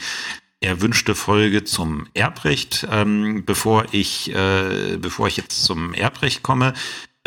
[0.60, 2.88] erwünschte Folge zum Erbrecht.
[2.92, 6.74] Ähm, bevor ich, äh, bevor ich jetzt zum Erbrecht komme,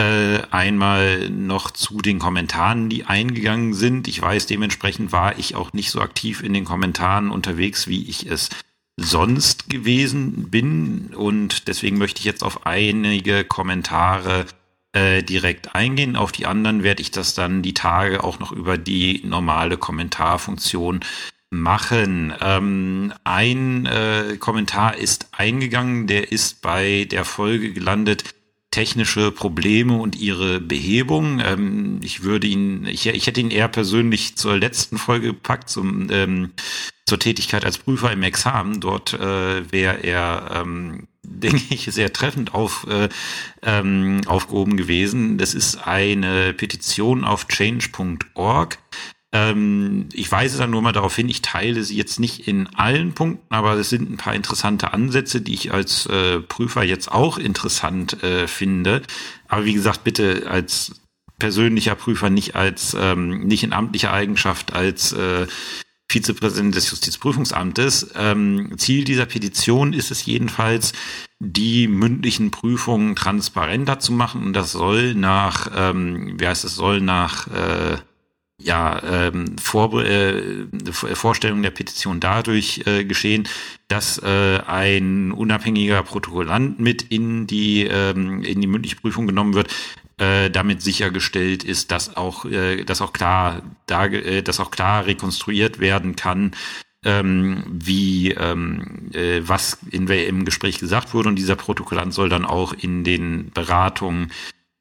[0.01, 4.09] äh, einmal noch zu den Kommentaren, die eingegangen sind.
[4.09, 8.27] Ich weiß, dementsprechend war ich auch nicht so aktiv in den Kommentaren unterwegs, wie ich
[8.27, 8.49] es
[8.96, 11.15] sonst gewesen bin.
[11.15, 14.46] Und deswegen möchte ich jetzt auf einige Kommentare
[14.93, 16.16] äh, direkt eingehen.
[16.16, 21.01] Auf die anderen werde ich das dann die Tage auch noch über die normale Kommentarfunktion
[21.51, 22.32] machen.
[22.40, 28.24] Ähm, ein äh, Kommentar ist eingegangen, der ist bei der Folge gelandet.
[28.70, 31.40] Technische Probleme und ihre Behebung.
[31.45, 36.09] Ähm, ich würde ihn, ich, ich hätte ihn eher persönlich zur letzten Folge gepackt, zum,
[36.10, 36.52] ähm,
[37.04, 38.80] zur Tätigkeit als Prüfer im Examen.
[38.80, 43.09] Dort äh, wäre er, ähm, denke ich, sehr treffend auf, äh,
[43.62, 45.37] ähm, aufgehoben gewesen.
[45.37, 48.78] Das ist eine Petition auf change.org.
[49.33, 53.13] Ähm, ich weise dann nur mal darauf hin, ich teile sie jetzt nicht in allen
[53.13, 57.39] Punkten, aber es sind ein paar interessante Ansätze, die ich als äh, Prüfer jetzt auch
[57.39, 59.03] interessant äh, finde.
[59.47, 61.01] Aber wie gesagt, bitte als
[61.39, 65.47] persönlicher Prüfer, nicht als ähm, nicht in amtlicher Eigenschaft als äh,
[66.11, 68.11] Vizepräsident des Justizprüfungsamtes.
[68.17, 70.93] Ähm, Ziel dieser Petition ist es jedenfalls,
[71.39, 77.01] die mündlichen Prüfungen transparenter zu machen und das soll nach, ähm, wie heißt es, soll
[77.01, 77.97] nach äh,
[78.62, 83.48] ja, ähm, Vor äh, Vorstellung der Petition dadurch äh, geschehen,
[83.88, 89.75] dass äh, ein unabhängiger Protokollant mit in die, ähm, in die mündliche Prüfung genommen wird,
[90.19, 95.06] äh, damit sichergestellt ist, dass auch, äh, dass auch klar, da, äh, dass auch klar
[95.06, 96.53] rekonstruiert werden kann,
[97.04, 102.44] ähm, wie ähm, äh, was in im Gespräch gesagt wurde und dieser Protokollant soll dann
[102.44, 104.31] auch in den Beratungen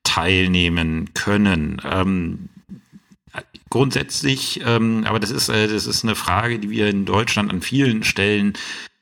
[0.03, 1.81] teilnehmen können.
[1.85, 2.49] Ähm,
[3.69, 7.61] grundsätzlich, ähm, aber das ist, äh, das ist eine Frage, die wir in Deutschland an
[7.61, 8.53] vielen Stellen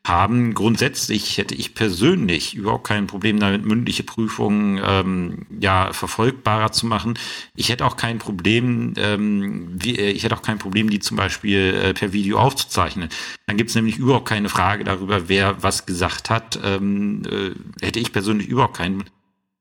[0.08, 0.54] haben.
[0.54, 7.18] Grundsätzlich hätte ich persönlich überhaupt kein Problem damit, mündliche Prüfungen ähm, ja verfolgbarer zu machen.
[7.56, 11.18] Ich hätte auch kein Problem, ähm, wie, äh, ich hätte auch kein Problem, die zum
[11.18, 13.10] Beispiel äh, per Video aufzuzeichnen.
[13.48, 16.60] Dann gibt es nämlich überhaupt keine Frage darüber, wer was gesagt hat.
[16.64, 19.04] Ähm, äh, hätte ich persönlich überhaupt kein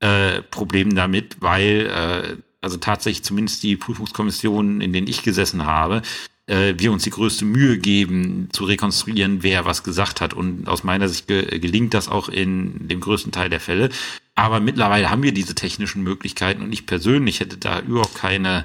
[0.00, 6.03] äh, Problem damit, weil äh, also tatsächlich zumindest die Prüfungskommissionen, in denen ich gesessen habe,
[6.47, 10.34] äh, wir uns die größte Mühe geben, zu rekonstruieren, wer was gesagt hat.
[10.34, 13.91] Und aus meiner Sicht ge gelingt das auch in dem größten Teil der Fälle.
[14.34, 18.65] Aber mittlerweile haben wir diese technischen Möglichkeiten und ich persönlich hätte da überhaupt keine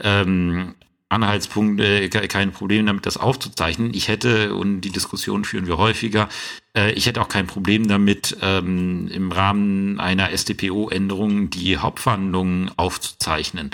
[0.00, 0.74] ähm,
[1.08, 3.94] Anhaltspunkte, kein Problem damit, das aufzuzeichnen.
[3.94, 6.28] Ich hätte, und die Diskussion führen wir häufiger,
[6.76, 13.70] äh, ich hätte auch kein Problem damit, ähm, im Rahmen einer StPO-Änderung die Hauptverhandlungen aufzuzeichnen,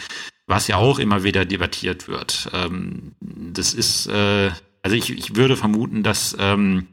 [0.46, 2.50] was ja auch immer wieder debattiert wird.
[2.52, 4.50] Ähm, das ist, äh,
[4.82, 6.88] also ich, ich würde vermuten, dass ähm,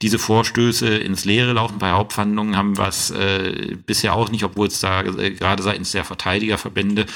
[0.00, 1.78] diese Vorstöße ins Leere laufen.
[1.78, 5.92] Bei Hauptverhandlungen haben wir es äh, bisher auch nicht, obwohl es da äh, gerade seitens
[5.92, 7.06] der Verteidigerverbände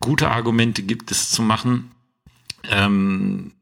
[0.00, 1.90] gute Argumente gibt, es zu machen.
[2.70, 3.52] Ähm,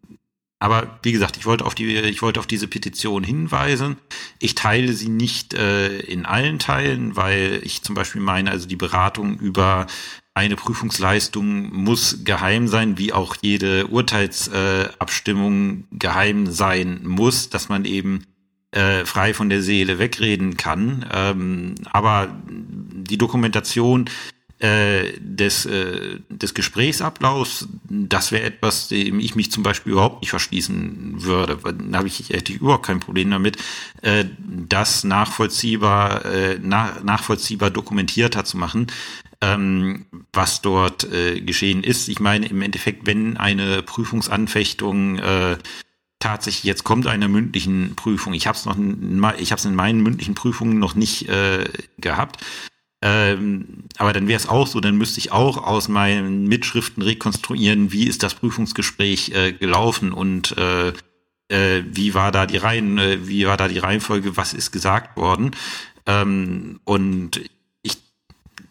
[0.65, 3.99] aber wie gesagt, ich wollte auf die, ich wollte auf diese Petition hinweisen.
[4.39, 8.77] Ich teile sie nicht äh, in allen Teilen, weil ich zum Beispiel meine, also die
[8.77, 9.87] Beratung über
[10.33, 17.85] eine Prüfungsleistung muss geheim sein, wie auch jede Urteilsabstimmung äh, geheim sein muss, dass man
[17.85, 18.25] eben
[18.71, 21.07] äh, frei von der Seele wegreden kann.
[21.13, 24.09] Ähm, aber die Dokumentation
[24.65, 31.23] des, äh, des Gesprächsablaufs, das wäre etwas, dem ich mich zum Beispiel überhaupt nicht verschließen
[31.23, 31.59] würde.
[31.91, 33.59] Da habe ich, hätte ich überhaupt kein Problem damit,
[34.03, 38.87] äh, das nachvollziehbar, äh, nach, nachvollziehbar dokumentierter zu machen,
[39.43, 42.09] ähm, was dort äh, geschehen ist.
[42.09, 45.59] Ich meine, im Endeffekt, wenn eine Prüfungsanfechtung äh,
[46.21, 48.33] tatsächlich jetzt kommt eine mündlichen Prüfung.
[48.33, 48.79] Ich habe es noch,
[49.39, 51.65] ich habe es in meinen mündlichen Prüfungen noch nicht äh,
[51.99, 52.43] gehabt.
[53.07, 57.93] Ähm, aber dann wäre es auch so, dann müsste ich auch aus meinen Mitschriften rekonstruieren,
[57.93, 60.95] wie ist das Prüfungsgespräch äh, gelaufen und äh,
[61.49, 65.19] äh, wie war da die Reihen, äh, wie war da die Reihenfolge, was ist gesagt
[65.19, 65.51] worden.
[66.07, 67.43] Ähm, und
[67.83, 67.99] ich,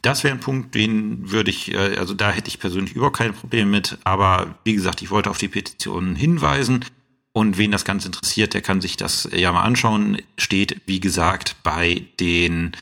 [0.02, 3.36] das wäre ein Punkt, den würde ich, äh, also da hätte ich persönlich überhaupt kein
[3.36, 4.00] Problem mit.
[4.04, 6.86] Aber wie gesagt, ich wollte auf die Petition hinweisen.
[7.34, 10.22] Und wen das Ganze interessiert, der kann sich das ja mal anschauen.
[10.40, 12.74] Steht, wie gesagt, bei den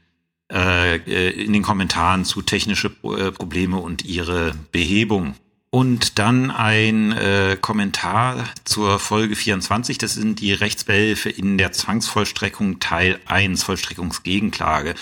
[0.52, 5.36] in den Kommentaren zu technische äh, Probleme und ihre Behebung.
[5.74, 12.82] Und dann ein äh, Kommentar zur Folge 24, das sind die Rechtsbehelfe in der Zwangsvollstreckung
[12.82, 14.96] Teil 1, Vollstreckungsgegenklage.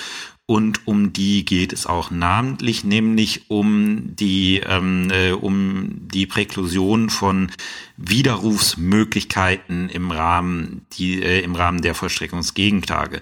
[0.45, 7.09] Und um die geht es auch namentlich, nämlich um die, ähm, äh, um die Präklusion
[7.09, 7.51] von
[7.97, 13.21] Widerrufsmöglichkeiten im Rahmen, die, äh, im Rahmen der Vollstreckungsgegenklage.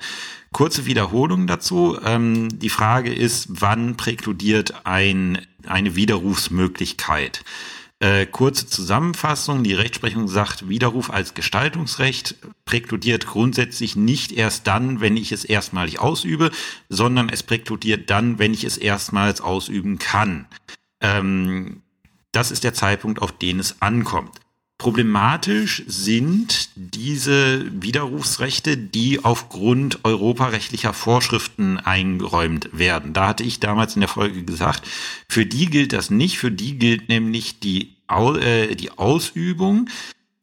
[0.57, 1.99] Kurze Wiederholung dazu.
[2.03, 7.43] Ähm, die Frage ist, wann präkludiert ein, eine Widerrufsmöglichkeit?
[7.99, 9.63] Äh, kurze Zusammenfassung.
[9.63, 15.99] Die Rechtsprechung sagt, Widerruf als Gestaltungsrecht präkludiert grundsätzlich nicht erst dann, wenn ich es erstmalig
[15.99, 16.49] ausübe,
[16.89, 20.47] sondern es präkludiert dann, wenn ich es erstmals ausüben kann.
[21.01, 21.83] Ähm,
[22.31, 24.31] das ist der Zeitpunkt, auf den es ankommt.
[24.77, 33.11] Problematisch sind diese Widerrufsrechte, die aufgrund europarechtlicher Vorschriften eingeräumt werden.
[33.11, 34.87] Da hatte ich damals in der Folge gesagt,
[35.27, 39.89] für die gilt das nicht, für die gilt nämlich die, äh, die Ausübung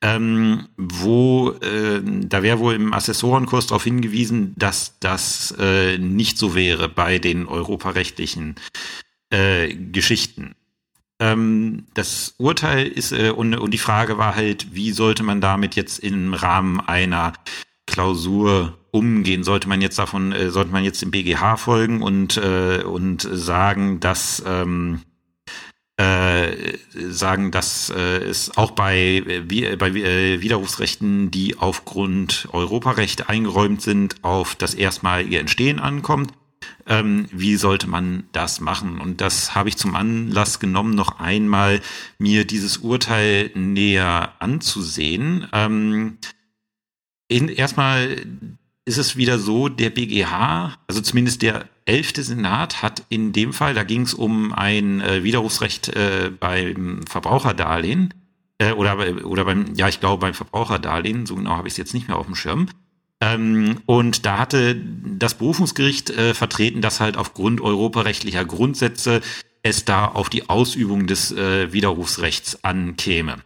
[0.00, 6.54] ähm, wo äh, da wäre wohl im Assessorenkurs darauf hingewiesen, dass das äh, nicht so
[6.54, 8.56] wäre bei den europarechtlichen
[9.30, 10.54] äh, Geschichten.
[11.20, 15.74] Ähm, das Urteil ist äh, und, und die Frage war halt, wie sollte man damit
[15.74, 17.32] jetzt im Rahmen einer
[17.86, 19.42] Klausur umgehen?
[19.42, 23.98] Sollte man jetzt davon, äh, sollte man jetzt dem BGH folgen und äh, und sagen,
[23.98, 25.00] dass ähm,
[25.98, 33.82] äh, sagen, dass äh, es auch bei, wie, bei äh, Widerrufsrechten, die aufgrund Europarecht eingeräumt
[33.82, 36.32] sind, auf das erstmalige Entstehen ankommt.
[36.86, 39.00] Ähm, wie sollte man das machen?
[39.00, 41.80] Und das habe ich zum Anlass genommen, noch einmal
[42.18, 45.48] mir dieses Urteil näher anzusehen.
[45.52, 46.18] Ähm,
[47.26, 48.24] in, erstmal
[48.88, 53.74] ist es wieder so, der BGH, also zumindest der elfte Senat hat in dem Fall,
[53.74, 58.14] da ging es um ein äh, Widerrufsrecht äh, beim Verbraucherdarlehen
[58.58, 61.94] äh, oder, oder beim, ja, ich glaube beim Verbraucherdarlehen, so genau habe ich es jetzt
[61.94, 62.68] nicht mehr auf dem Schirm.
[63.20, 69.20] Ähm, und da hatte das Berufungsgericht äh, vertreten, dass halt aufgrund europarechtlicher Grundsätze
[69.62, 73.36] es da auf die Ausübung des äh, Widerrufsrechts ankäme.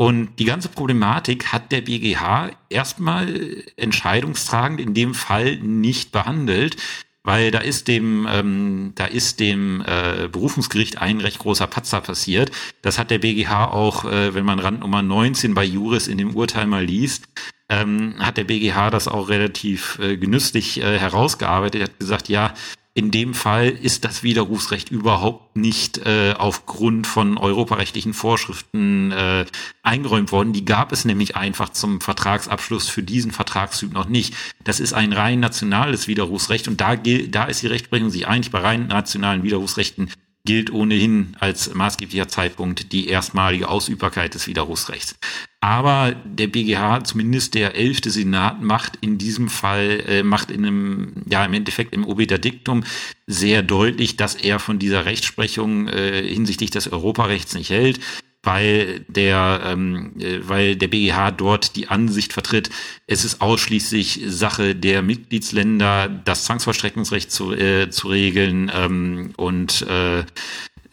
[0.00, 6.78] Und die ganze Problematik hat der BGH erstmal entscheidungstragend in dem Fall nicht behandelt,
[7.22, 12.50] weil da ist dem, ähm, da ist dem äh, Berufungsgericht ein recht großer Patzer passiert.
[12.80, 16.66] Das hat der BGH auch, äh, wenn man Randnummer 19 bei Juris in dem Urteil
[16.66, 17.28] mal liest,
[17.68, 21.82] ähm, hat der BGH das auch relativ äh, genüsslich äh, herausgearbeitet.
[21.82, 22.54] Er hat gesagt, ja,
[22.92, 29.46] in dem Fall ist das Widerrufsrecht überhaupt nicht äh, aufgrund von europarechtlichen Vorschriften äh,
[29.82, 30.52] eingeräumt worden.
[30.52, 34.34] Die gab es nämlich einfach zum Vertragsabschluss für diesen Vertragstyp noch nicht.
[34.64, 38.60] Das ist ein rein nationales Widerrufsrecht und da, da ist die Rechtsprechung sich eigentlich bei
[38.60, 40.10] rein nationalen Widerrufsrechten
[40.50, 45.14] gilt ohnehin als maßgeblicher Zeitpunkt die erstmalige Ausübbarkeit des Widerrufsrechts.
[45.60, 51.12] Aber der BGH, zumindest der elfte Senat, macht in diesem Fall, äh, macht in einem,
[51.30, 52.82] ja im Endeffekt im Obederdiktum
[53.28, 58.00] sehr deutlich, dass er von dieser Rechtsprechung äh, hinsichtlich des Europarechts nicht hält
[58.42, 62.70] weil der, ähm, äh, weil der BGH dort die Ansicht vertritt,
[63.06, 70.24] es ist ausschließlich Sache der Mitgliedsländer, das Zwangsvollstreckungsrecht zu, äh, zu regeln ähm, und äh,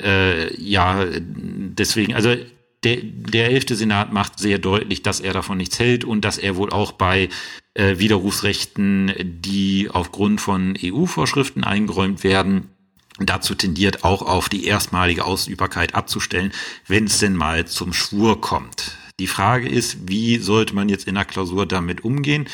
[0.01, 2.35] äh, ja, deswegen, also
[2.83, 6.55] der, der elfte Senat macht sehr deutlich, dass er davon nichts hält und dass er
[6.55, 7.29] wohl auch bei
[7.73, 12.69] äh, Widerrufsrechten, die aufgrund von EU-Vorschriften eingeräumt werden,
[13.19, 16.51] dazu tendiert, auch auf die erstmalige Ausübbarkeit abzustellen,
[16.87, 18.97] wenn es denn mal zum Schwur kommt.
[19.19, 22.47] Die Frage ist, wie sollte man jetzt in der Klausur damit umgehen?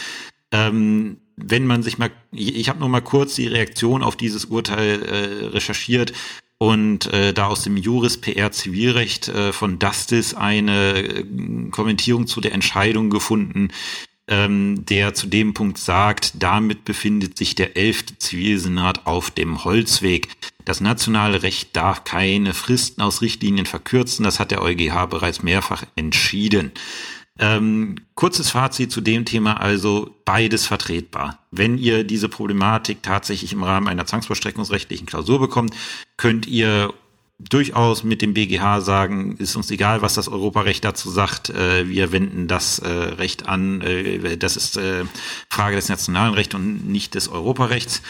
[0.52, 5.02] Ähm, wenn man sich mal, ich habe nur mal kurz die Reaktion auf dieses Urteil
[5.04, 6.14] äh, recherchiert
[6.58, 11.26] und äh, da aus dem Juris PR Zivilrecht äh, von Dastis eine äh,
[11.72, 13.70] Kommentierung zu der Entscheidung gefunden,
[14.28, 20.30] ähm, der zu dem Punkt sagt, damit befindet sich der elfte Zivilsenat auf dem Holzweg.
[20.66, 24.24] Das nationale Recht darf keine Fristen aus Richtlinien verkürzen.
[24.24, 26.72] Das hat der EuGH bereits mehrfach entschieden.
[27.40, 31.40] Ähm, kurzes Fazit zu dem Thema also beides vertretbar.
[31.50, 35.76] Wenn ihr diese Problematik tatsächlich im Rahmen einer zwangsvollstreckungsrechtlichen Klausur bekommt,
[36.16, 36.94] könnt ihr
[37.40, 42.12] durchaus mit dem BGH sagen, ist uns egal, was das Europarecht dazu sagt, äh, wir
[42.12, 45.04] wenden das äh, Recht an, äh, das ist äh,
[45.50, 48.02] Frage des nationalen Rechts und nicht des Europarechts.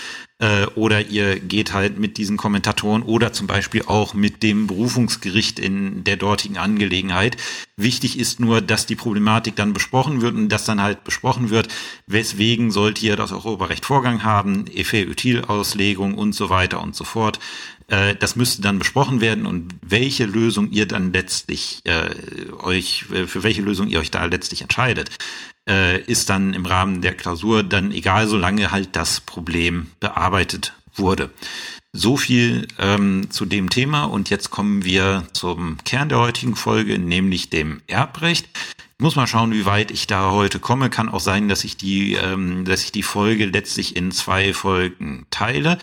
[0.43, 5.57] Äh, oder ihr geht halt mit diesen Kommentatoren oder zum Beispiel auch mit dem Berufungsgericht
[5.57, 7.37] in der dortigen Angelegenheit.
[7.77, 11.69] Wichtig ist nur, dass die Problematik dann besprochen wird und dass dann halt besprochen wird,
[12.07, 17.39] weswegen sollt ihr das Europarecht Vorgang haben, Efe-Util-Auslegung und so weiter und so fort.
[17.87, 22.09] Äh, das müsste dann besprochen werden und welche Lösung ihr dann letztlich äh,
[22.51, 25.09] euch, äh, für welche Lösung ihr euch da letztlich entscheidet,
[25.67, 31.31] äh, ist dann im Rahmen der Klausur dann egal, solange halt das Problem bearbeitet wurde.
[31.93, 36.97] So viel ähm, zu dem Thema und jetzt kommen wir zum Kern der heutigen Folge,
[36.97, 38.49] nämlich dem Erbrecht.
[38.97, 40.89] Ich muss mal schauen, wie weit ich da heute komme.
[40.89, 45.27] Kann auch sein, dass ich die, ähm, dass ich die Folge letztlich in zwei Folgen
[45.29, 45.77] teile.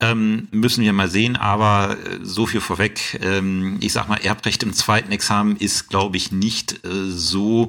[0.00, 3.18] Ähm, müssen wir mal sehen, aber äh, so viel vorweg.
[3.22, 7.68] Ähm, ich sag mal, Erbrecht im zweiten Examen ist, glaube ich, nicht äh, so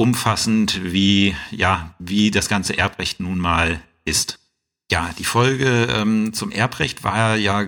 [0.00, 4.38] umfassend wie, ja, wie das ganze Erbrecht nun mal ist.
[4.90, 7.64] Ja, die Folge ähm, zum Erbrecht war ja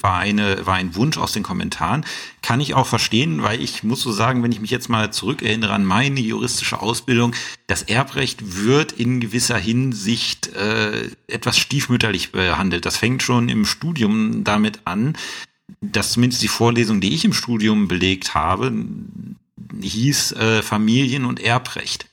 [0.00, 2.06] war eine war ein Wunsch aus den Kommentaren.
[2.40, 5.74] Kann ich auch verstehen, weil ich muss so sagen, wenn ich mich jetzt mal zurückerinnere
[5.74, 7.34] an meine juristische Ausbildung,
[7.66, 12.86] das Erbrecht wird in gewisser Hinsicht äh, etwas stiefmütterlich behandelt.
[12.86, 15.18] Das fängt schon im Studium damit an,
[15.82, 18.72] dass zumindest die Vorlesung, die ich im Studium belegt habe,
[19.80, 22.06] hieß äh, Familien- und Erbrecht.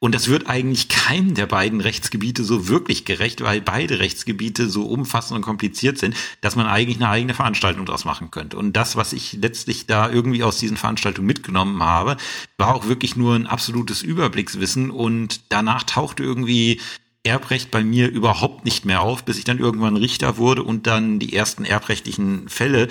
[0.00, 4.86] Und das wird eigentlich keinem der beiden Rechtsgebiete so wirklich gerecht, weil beide Rechtsgebiete so
[4.86, 8.56] umfassend und kompliziert sind, dass man eigentlich eine eigene Veranstaltung daraus machen könnte.
[8.56, 12.16] Und das, was ich letztlich da irgendwie aus diesen Veranstaltungen mitgenommen habe,
[12.58, 16.80] war auch wirklich nur ein absolutes Überblickswissen und danach tauchte irgendwie
[17.24, 21.18] Erbrecht bei mir überhaupt nicht mehr auf, bis ich dann irgendwann Richter wurde und dann
[21.18, 22.86] die ersten erbrechtlichen Fälle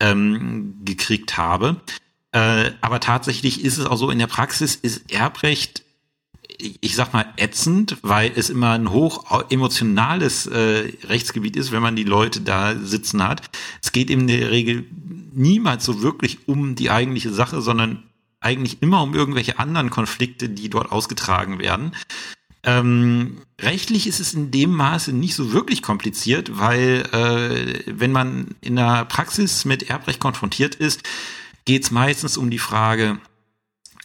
[0.00, 1.76] ähm, gekriegt habe.
[2.32, 5.82] Äh, aber tatsächlich ist es auch so, in der Praxis ist Erbrecht
[6.58, 11.94] ich sag mal, ätzend, weil es immer ein hoch emotionales äh, Rechtsgebiet ist, wenn man
[11.94, 13.42] die Leute da sitzen hat.
[13.82, 14.84] Es geht in der Regel
[15.32, 18.02] niemals so wirklich um die eigentliche Sache, sondern
[18.40, 21.92] eigentlich immer um irgendwelche anderen Konflikte, die dort ausgetragen werden.
[22.64, 28.56] Ähm, rechtlich ist es in dem Maße nicht so wirklich kompliziert, weil äh, wenn man
[28.60, 31.02] in der Praxis mit Erbrecht konfrontiert ist,
[31.68, 33.18] geht es meistens um die Frage,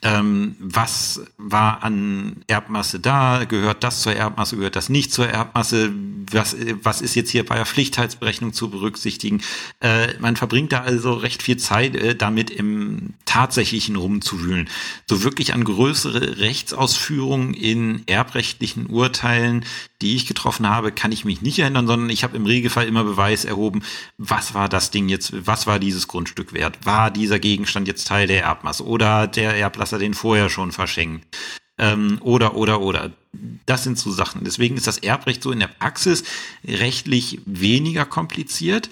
[0.02, 5.94] ähm, was war an Erbmasse da, gehört das zur Erbmasse, gehört das nicht zur Erbmasse,
[6.30, 9.42] was, was ist jetzt hier bei der Pflichtheitsberechnung zu berücksichtigen.
[9.80, 14.70] Äh, man verbringt da also recht viel Zeit äh, damit im tatsächlichen rumzuwühlen.
[15.08, 19.64] So wirklich an größere Rechtsausführungen in erbrechtlichen Urteilen,
[20.04, 23.04] die ich getroffen habe, kann ich mich nicht erinnern, sondern ich habe im Regelfall immer
[23.04, 23.84] Beweis erhoben,
[24.18, 26.86] was war das Ding jetzt, was war dieses Grundstück wert?
[26.86, 31.26] War dieser Gegenstand jetzt Teil der Erbmasse oder der Erblasser er den vorher schon verschenkt.
[31.78, 33.12] Ähm, oder, oder, oder.
[33.66, 34.44] Das sind so Sachen.
[34.44, 36.24] Deswegen ist das Erbrecht so in der Praxis
[36.66, 38.90] rechtlich weniger kompliziert.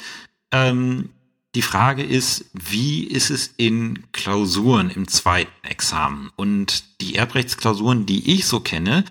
[0.51, 1.09] Ähm,
[1.53, 6.31] die Frage ist, wie ist es in Klausuren im zweiten Examen?
[6.37, 9.03] Und die Erbrechtsklausuren, die ich so kenne,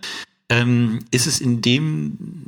[0.50, 2.44] ähm, ist es in dem,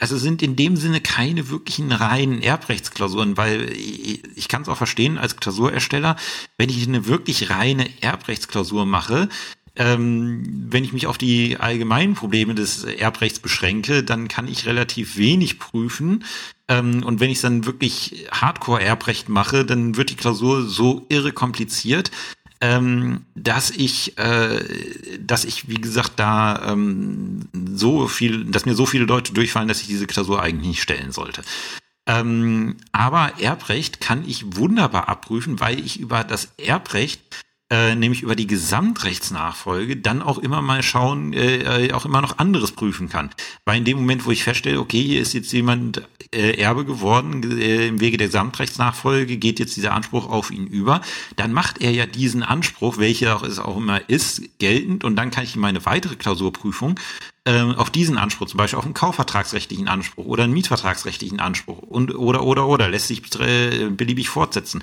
[0.00, 4.76] also sind in dem Sinne keine wirklichen reinen Erbrechtsklausuren, weil ich, ich kann es auch
[4.76, 6.16] verstehen als Klausurersteller,
[6.58, 9.28] wenn ich eine wirklich reine Erbrechtsklausur mache,
[9.76, 15.16] ähm, wenn ich mich auf die allgemeinen Probleme des Erbrechts beschränke, dann kann ich relativ
[15.16, 16.24] wenig prüfen.
[16.66, 22.10] Ähm, und wenn ich dann wirklich Hardcore-Erbrecht mache, dann wird die Klausur so irre kompliziert,
[22.60, 28.86] ähm, dass ich, äh, dass ich, wie gesagt, da ähm, so viel, dass mir so
[28.86, 31.42] viele Leute durchfallen, dass ich diese Klausur eigentlich nicht stellen sollte.
[32.06, 37.20] Ähm, aber Erbrecht kann ich wunderbar abprüfen, weil ich über das Erbrecht
[37.70, 42.38] äh, nämlich über die Gesamtrechtsnachfolge, dann auch immer mal schauen, äh, äh, auch immer noch
[42.38, 43.30] anderes prüfen kann.
[43.64, 46.02] Weil in dem Moment, wo ich feststelle, okay, hier ist jetzt jemand
[46.34, 51.00] äh, Erbe geworden, äh, im Wege der Gesamtrechtsnachfolge geht jetzt dieser Anspruch auf ihn über,
[51.36, 55.44] dann macht er ja diesen Anspruch, welcher es auch immer ist, geltend und dann kann
[55.44, 56.98] ich meine weitere Klausurprüfung
[57.44, 62.14] äh, auf diesen Anspruch, zum Beispiel auf einen kaufvertragsrechtlichen Anspruch oder einen mietvertragsrechtlichen Anspruch und
[62.14, 64.82] oder oder oder lässt sich äh, beliebig fortsetzen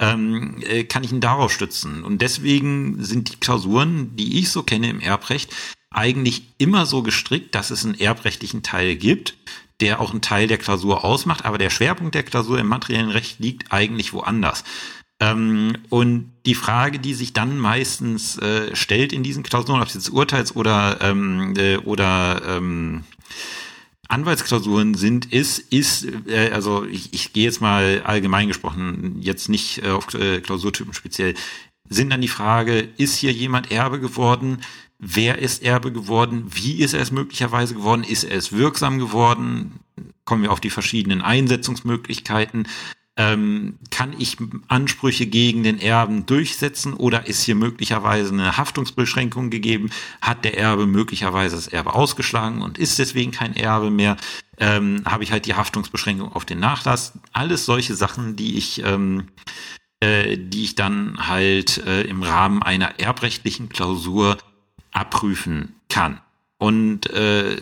[0.00, 2.02] ähm, äh, kann ich ihn darauf stützen.
[2.02, 5.54] Und deswegen sind die Klausuren, die ich so kenne im Erbrecht,
[5.90, 9.36] eigentlich immer so gestrickt, dass es einen erbrechtlichen Teil gibt,
[9.80, 13.40] der auch einen Teil der Klausur ausmacht, aber der Schwerpunkt der Klausur im materiellen Recht
[13.40, 14.64] liegt eigentlich woanders.
[15.20, 19.94] Ähm, und die Frage, die sich dann meistens äh, stellt in diesen Klausuren, ob es
[19.94, 23.04] jetzt Urteils- oder, ähm, äh, oder ähm,
[24.10, 29.82] Anwaltsklausuren sind, ist, ist, äh, also ich, ich gehe jetzt mal allgemein gesprochen, jetzt nicht
[29.84, 31.34] äh, auf äh, Klausurtypen speziell,
[31.88, 34.58] sind dann die Frage, ist hier jemand Erbe geworden?
[34.98, 36.46] Wer ist Erbe geworden?
[36.52, 38.04] Wie ist er es möglicherweise geworden?
[38.04, 39.80] Ist er es wirksam geworden?
[40.24, 42.68] Kommen wir auf die verschiedenen Einsetzungsmöglichkeiten
[43.20, 49.90] ähm, kann ich Ansprüche gegen den Erben durchsetzen oder ist hier möglicherweise eine Haftungsbeschränkung gegeben?
[50.22, 54.16] Hat der Erbe möglicherweise das Erbe ausgeschlagen und ist deswegen kein Erbe mehr?
[54.56, 57.12] Ähm, Habe ich halt die Haftungsbeschränkung auf den Nachlass?
[57.34, 59.28] Alles solche Sachen, die ich ähm,
[60.00, 64.38] äh, die ich dann halt äh, im Rahmen einer erbrechtlichen Klausur
[64.92, 66.22] abprüfen kann.
[66.60, 67.56] Und äh,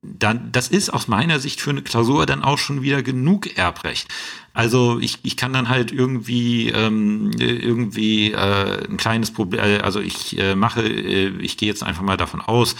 [0.00, 4.06] dann, das ist aus meiner Sicht für eine Klausur dann auch schon wieder genug Erbrecht.
[4.54, 9.98] Also ich, ich kann dann halt irgendwie ähm, irgendwie äh, ein kleines Problem, äh, also
[10.00, 12.76] ich äh, mache, äh, ich gehe jetzt einfach mal davon aus,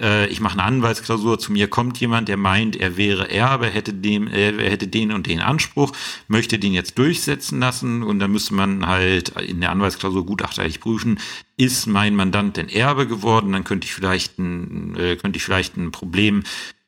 [0.00, 3.92] äh, ich mache eine Anwaltsklausur, zu mir kommt jemand, der meint, er wäre Erbe, hätte
[3.92, 5.92] dem, er hätte den und den Anspruch,
[6.28, 8.02] möchte den jetzt durchsetzen lassen.
[8.02, 11.18] Und dann müsste man halt in der Anwaltsklausur gutachterlich prüfen,
[11.56, 15.76] ist mein Mandant denn Erbe geworden, dann könnte ich vielleicht ein, äh, könnte ich vielleicht
[15.76, 16.42] ein Problem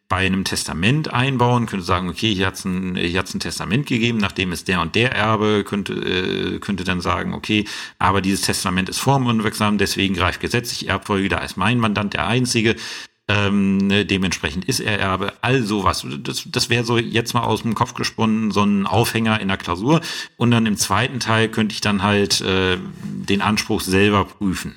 [0.09, 3.87] bei einem Testament einbauen, könnte sagen, okay, hier hat es ein, hier hat's ein Testament
[3.87, 7.65] gegeben, nachdem ist der und der Erbe, könnte, äh, könnte dann sagen, okay,
[7.99, 12.77] aber dieses Testament ist formunwirksam, deswegen greift gesetzlich Erbfolge, da ist mein Mandant der Einzige,
[13.29, 16.07] ähm, dementsprechend ist er Erbe, all sowas.
[16.21, 19.57] Das, das wäre so jetzt mal aus dem Kopf gesponnen, so ein Aufhänger in der
[19.57, 20.01] Klausur.
[20.37, 24.77] Und dann im zweiten Teil könnte ich dann halt äh, den Anspruch selber prüfen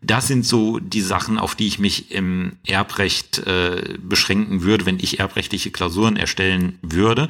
[0.00, 4.98] das sind so die Sachen, auf die ich mich im Erbrecht äh, beschränken würde, wenn
[4.98, 7.28] ich erbrechtliche Klausuren erstellen würde,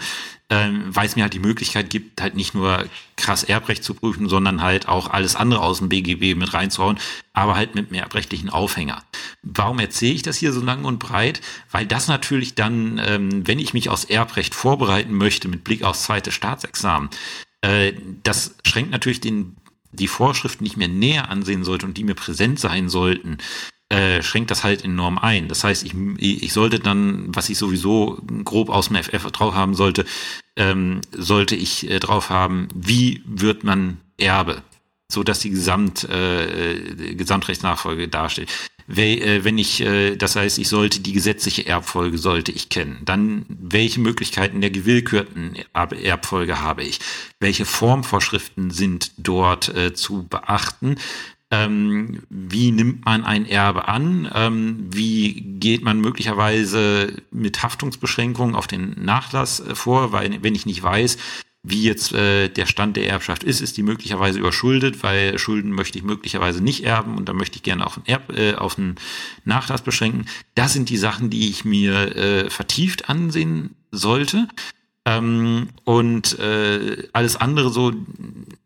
[0.49, 4.31] ähm, weil es mir halt die Möglichkeit gibt, halt nicht nur krass Erbrecht zu prüfen,
[4.31, 6.99] sondern halt auch alles andere aus dem BGB mit reinzuhauen,
[7.35, 9.03] aber halt mit einem erbrechtlichen Aufhänger.
[9.43, 11.43] Warum erzähle ich das hier so lang und breit?
[11.71, 16.05] Weil das natürlich dann, ähm, wenn ich mich aus Erbrecht vorbereiten möchte mit Blick aufs
[16.05, 17.11] zweite Staatsexamen,
[17.61, 19.57] äh, das schränkt natürlich den
[19.93, 23.39] die Vorschriften nicht mehr näher ansehen sollte und die mir präsent sein sollten,
[23.89, 25.49] äh, schränkt das halt enorm ein.
[25.49, 29.75] Das heißt, ich, ich sollte dann, was ich sowieso grob aus dem FF drauf haben
[29.75, 30.05] sollte,
[30.57, 34.63] ähm, sollte ich äh, drauf haben, wie wird man Erbe,
[35.11, 38.51] so dass die Gesamt, äh, Gesamtrechtsnachfolge darstellt.
[38.89, 42.99] Äh, wenn ich, äh, das heißt, ich sollte die gesetzliche Erbfolge sollte ich kennen.
[43.05, 47.01] Dann welche Möglichkeiten der gewillkürten Erbfolge habe ich?
[47.39, 50.97] Welche Formvorschriften sind dort äh, zu beachten?
[51.51, 54.31] Ähm, wie nimmt man ein Erbe an?
[54.35, 60.13] Ähm, wie geht man möglicherweise mit Haftungsbeschränkungen auf den Nachlass vor?
[60.13, 61.17] Weil wenn ich nicht weiß,
[61.63, 65.99] wie jetzt äh, der Stand der Erbschaft ist, ist die möglicherweise überschuldet, weil Schulden möchte
[65.99, 68.97] ich möglicherweise nicht erben und da möchte ich gerne auf einen, Erb, äh, auf einen
[69.45, 70.27] Nachlass beschränken.
[70.55, 74.49] Das sind die Sachen, die ich mir äh, vertieft ansehen sollte.
[75.05, 77.93] Ähm, und äh, alles andere so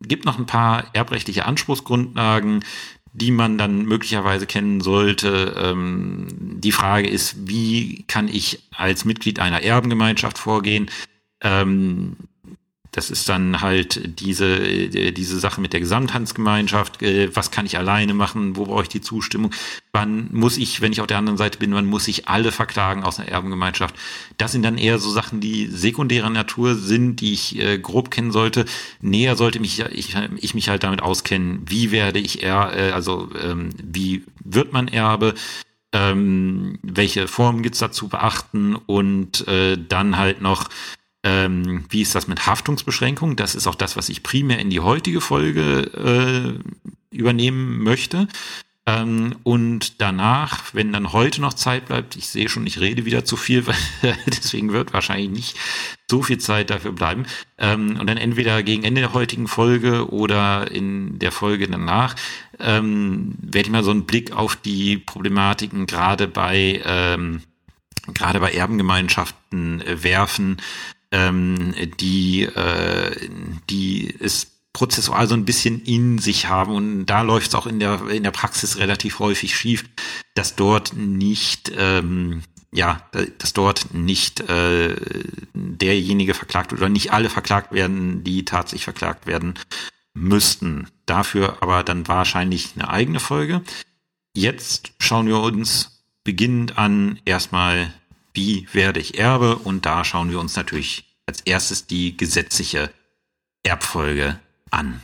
[0.01, 2.65] gibt noch ein paar erbrechtliche Anspruchsgrundlagen,
[3.15, 5.55] die man dann möglicherweise kennen sollte.
[5.57, 10.91] Ähm, die Frage ist, wie kann ich als Mitglied einer Erbengemeinschaft vorgehen?
[11.43, 12.17] Ähm,
[12.93, 17.03] das ist dann halt diese, äh, diese Sache mit der Gesamthandsgemeinschaft.
[17.03, 18.55] Äh, was kann ich alleine machen?
[18.55, 19.51] Wo brauche ich die Zustimmung?
[19.93, 23.03] Wann muss ich, wenn ich auf der anderen Seite bin, wann muss ich alle verklagen
[23.03, 23.95] aus einer Erbengemeinschaft?
[24.37, 28.31] Das sind dann eher so Sachen, die sekundärer Natur sind, die ich äh, grob kennen
[28.31, 28.67] sollte.
[29.01, 33.71] Näher sollte mich ich, ich mich halt damit auskennen, wie werde ich er, also ähm,
[33.83, 35.35] wie wird man Erbe?
[35.95, 40.69] Ähm, welche Formen gibt's da zu beachten und äh, dann halt noch
[41.25, 43.37] ähm, wie ist das mit Haftungsbeschränkungen?
[43.37, 46.61] Das ist auch das, was ich primär in die heutige Folge
[47.13, 48.29] äh, übernehmen möchte.
[48.85, 53.25] Ähm, und danach, wenn dann heute noch Zeit bleibt, ich sehe schon, ich rede wieder
[53.25, 53.65] zu viel,
[54.03, 55.57] weil deswegen wird wahrscheinlich nicht
[56.11, 57.27] so viel Zeit dafür bleiben.
[57.59, 62.17] Ähm, und dann entweder gegen Ende der heutigen Folge oder in der Folge danach
[62.59, 67.43] ähm, werde ich mal so einen Blick auf die Problematiken gerade bei ähm,
[68.15, 70.61] gerade bei Erbengemeinschaften äh, werfen,
[71.13, 73.29] ähm, die äh,
[73.71, 77.79] die es prozessual so ein bisschen in sich haben und da läuft es auch in
[77.79, 79.85] der in der Praxis relativ häufig schief,
[80.35, 82.43] dass dort nicht ähm,
[82.75, 83.07] ja,
[83.39, 84.97] dass dort nicht äh,
[85.53, 89.55] derjenige verklagt oder nicht alle verklagt werden, die tatsächlich verklagt werden
[90.15, 90.89] müssten.
[91.05, 93.63] Dafür aber dann wahrscheinlich eine eigene Folge.
[94.35, 97.93] Jetzt schauen wir uns beginnend an erstmal,
[98.35, 102.91] wie werde ich Erbe und da schauen wir uns natürlich als erstes die gesetzliche
[103.63, 104.41] Erbfolge
[104.71, 105.03] an.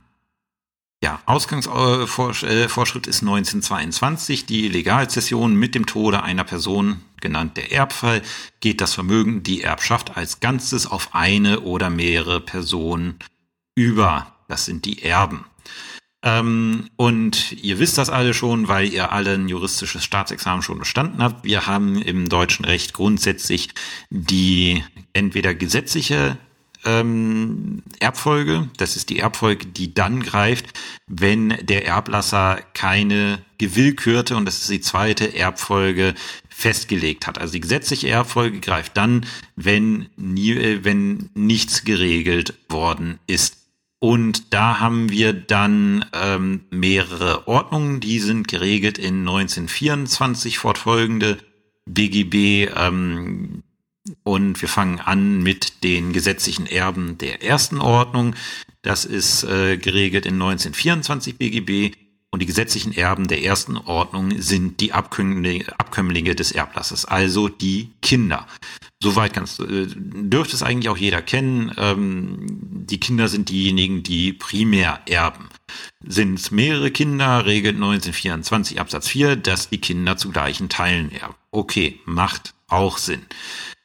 [1.02, 4.46] Ja, Ausgangsvorschrift ist 1922.
[4.46, 8.22] Die Legalzession mit dem Tode einer Person, genannt der Erbfall,
[8.58, 13.20] geht das Vermögen, die Erbschaft als Ganzes auf eine oder mehrere Personen
[13.76, 14.34] über.
[14.48, 15.44] Das sind die Erben.
[16.28, 21.22] Ähm, und ihr wisst das alle schon, weil ihr alle ein juristisches Staatsexamen schon bestanden
[21.22, 21.44] habt.
[21.44, 23.70] Wir haben im deutschen Recht grundsätzlich
[24.10, 26.36] die entweder gesetzliche
[26.84, 28.68] ähm, Erbfolge.
[28.76, 34.70] Das ist die Erbfolge, die dann greift, wenn der Erblasser keine gewillkürte, und das ist
[34.70, 36.14] die zweite Erbfolge,
[36.48, 37.38] festgelegt hat.
[37.38, 39.24] Also die gesetzliche Erbfolge greift dann,
[39.56, 43.57] wenn, nie, äh, wenn nichts geregelt worden ist.
[44.00, 51.38] Und da haben wir dann ähm, mehrere Ordnungen, die sind geregelt in 1924 fortfolgende
[51.86, 52.70] BGB.
[52.76, 53.64] Ähm,
[54.22, 58.34] und wir fangen an mit den gesetzlichen Erben der ersten Ordnung.
[58.82, 61.94] Das ist äh, geregelt in 1924 BGB.
[62.30, 68.46] Und die gesetzlichen Erben der ersten Ordnung sind die Abkömmlinge, des Erblassers, also die Kinder.
[69.02, 71.72] Soweit kannst, äh, dürfte es eigentlich auch jeder kennen.
[71.78, 75.48] Ähm, die Kinder sind diejenigen, die primär erben.
[76.06, 81.34] Sind es mehrere Kinder, regelt 1924 Absatz 4, dass die Kinder zu gleichen Teilen erben.
[81.50, 83.22] Okay, macht auch Sinn.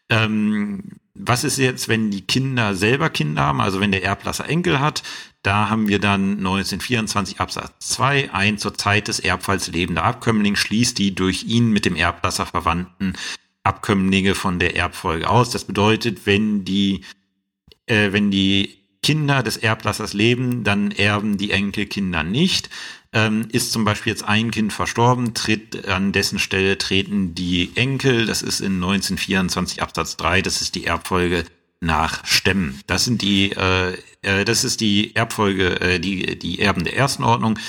[0.10, 0.84] Ähm,
[1.16, 5.04] was ist jetzt, wenn die Kinder selber Kinder haben, also wenn der Erblasser Enkel hat?
[5.44, 10.98] Da haben wir dann 1924 Absatz 2, ein zur Zeit des Erbfalls lebender Abkömmling schließt
[10.98, 13.14] die durch ihn mit dem Erblasser verwandten
[13.64, 15.52] Abkömmlinge von der Erbfolge aus.
[15.52, 17.02] Das bedeutet, wenn die,
[17.86, 22.70] äh, wenn die Kinder des Erblassers leben, dann erben die Enkelkinder nicht.
[23.14, 28.26] Ähm, ist zum Beispiel jetzt ein Kind verstorben, tritt an dessen Stelle treten die Enkel.
[28.26, 30.42] Das ist in 1924 Absatz 3.
[30.42, 31.46] Das ist die Erbfolge
[31.80, 32.80] nach Stämmen.
[32.88, 37.24] Das sind die, äh, äh, das ist die Erbfolge, äh, die die Erben der ersten
[37.24, 37.60] Ordnung.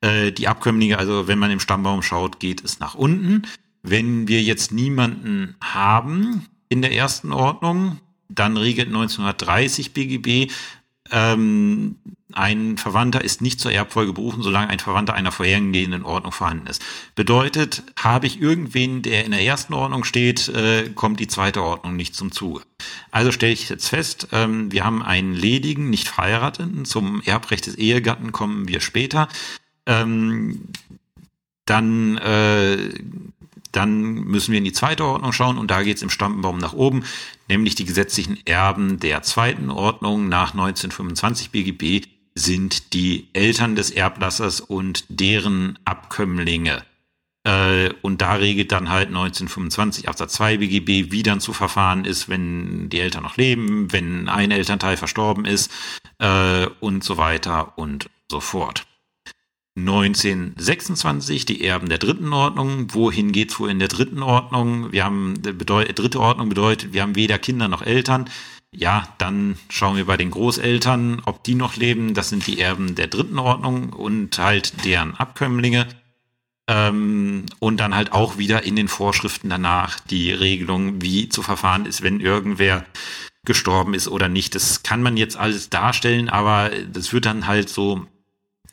[0.00, 3.42] Äh, die Abkömmlinge, also wenn man im Stammbaum schaut, geht es nach unten.
[3.82, 10.50] Wenn wir jetzt niemanden haben in der ersten Ordnung, dann regelt 1930 BGB,
[11.10, 11.96] ähm,
[12.32, 16.82] ein Verwandter ist nicht zur Erbfolge berufen, solange ein Verwandter einer vorhergehenden Ordnung vorhanden ist.
[17.14, 21.96] Bedeutet, habe ich irgendwen, der in der ersten Ordnung steht, äh, kommt die zweite Ordnung
[21.96, 22.62] nicht zum Zuge.
[23.10, 26.84] Also stelle ich jetzt fest, ähm, wir haben einen ledigen, nicht verheirateten.
[26.84, 29.28] Zum Erbrecht des Ehegatten kommen wir später.
[29.86, 30.68] Ähm,
[31.66, 32.90] dann äh,
[33.72, 36.72] dann müssen wir in die zweite Ordnung schauen und da geht es im Stammbaum nach
[36.72, 37.04] oben,
[37.50, 44.60] nämlich die gesetzlichen Erben der zweiten Ordnung nach 1925 BGB sind die Eltern des Erblassers
[44.60, 46.84] und deren Abkömmlinge.
[47.44, 52.28] Äh, und da regelt dann halt 1925 Absatz 2 BGB, wie dann zu verfahren ist,
[52.28, 55.72] wenn die Eltern noch leben, wenn ein Elternteil verstorben ist
[56.18, 58.86] äh, und so weiter und so fort.
[59.80, 62.92] 1926 die Erben der dritten Ordnung.
[62.94, 64.92] Wohin geht's wohl in der dritten Ordnung?
[64.92, 68.28] Wir haben dritte Ordnung bedeutet, wir haben weder Kinder noch Eltern.
[68.72, 72.14] Ja, dann schauen wir bei den Großeltern, ob die noch leben.
[72.14, 75.88] Das sind die Erben der dritten Ordnung und halt deren Abkömmlinge.
[76.68, 81.84] Ähm, und dann halt auch wieder in den Vorschriften danach die Regelung, wie zu verfahren
[81.84, 82.84] ist, wenn irgendwer
[83.44, 84.54] gestorben ist oder nicht.
[84.54, 88.06] Das kann man jetzt alles darstellen, aber das wird dann halt so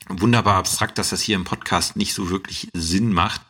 [0.10, 3.42] wunderbar abstrakt, dass das hier im Podcast nicht so wirklich Sinn macht,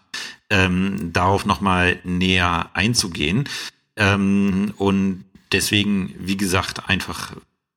[0.49, 3.47] ähm, darauf nochmal näher einzugehen.
[3.95, 7.35] Ähm, und deswegen, wie gesagt, einfach,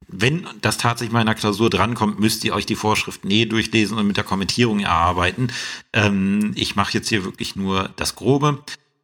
[0.08, 3.98] wenn das tatsächlich mal in der Klausur drankommt, müsst ihr euch die Vorschrift näher durchlesen
[3.98, 5.48] und mit der Kommentierung erarbeiten.
[5.92, 8.62] Ähm, ich mache jetzt hier wirklich nur das Grobe.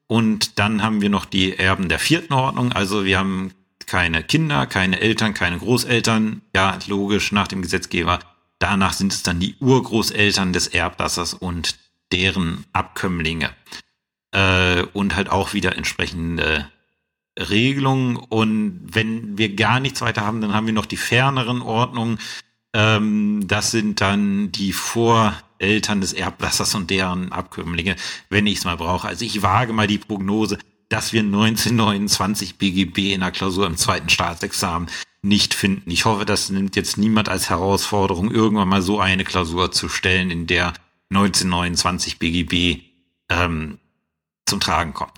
[0.08, 2.72] Und dann haben wir noch die Erben der vierten Ordnung.
[2.72, 3.52] Also wir haben
[3.86, 6.42] keine Kinder, keine Eltern, keine Großeltern.
[6.54, 8.20] Ja, logisch nach dem Gesetzgeber
[8.58, 11.76] Danach sind es dann die Urgroßeltern des Erblassers und
[12.12, 13.50] deren Abkömmlinge.
[14.32, 16.70] Äh, und halt auch wieder entsprechende
[17.38, 18.16] Regelungen.
[18.16, 22.18] Und wenn wir gar nichts weiter haben, dann haben wir noch die ferneren Ordnungen.
[22.72, 27.96] Ähm, das sind dann die Voreltern des Erblassers und deren Abkömmlinge,
[28.30, 29.08] wenn ich es mal brauche.
[29.08, 34.08] Also ich wage mal die Prognose, dass wir 1929 BGB in der Klausur im zweiten
[34.08, 34.88] Staatsexamen
[35.26, 35.90] nicht finden.
[35.90, 40.30] Ich hoffe, das nimmt jetzt niemand als Herausforderung, irgendwann mal so eine Klausur zu stellen,
[40.30, 40.72] in der
[41.10, 42.82] 1929 BGB
[43.28, 43.78] ähm,
[44.46, 45.12] zum Tragen kommt.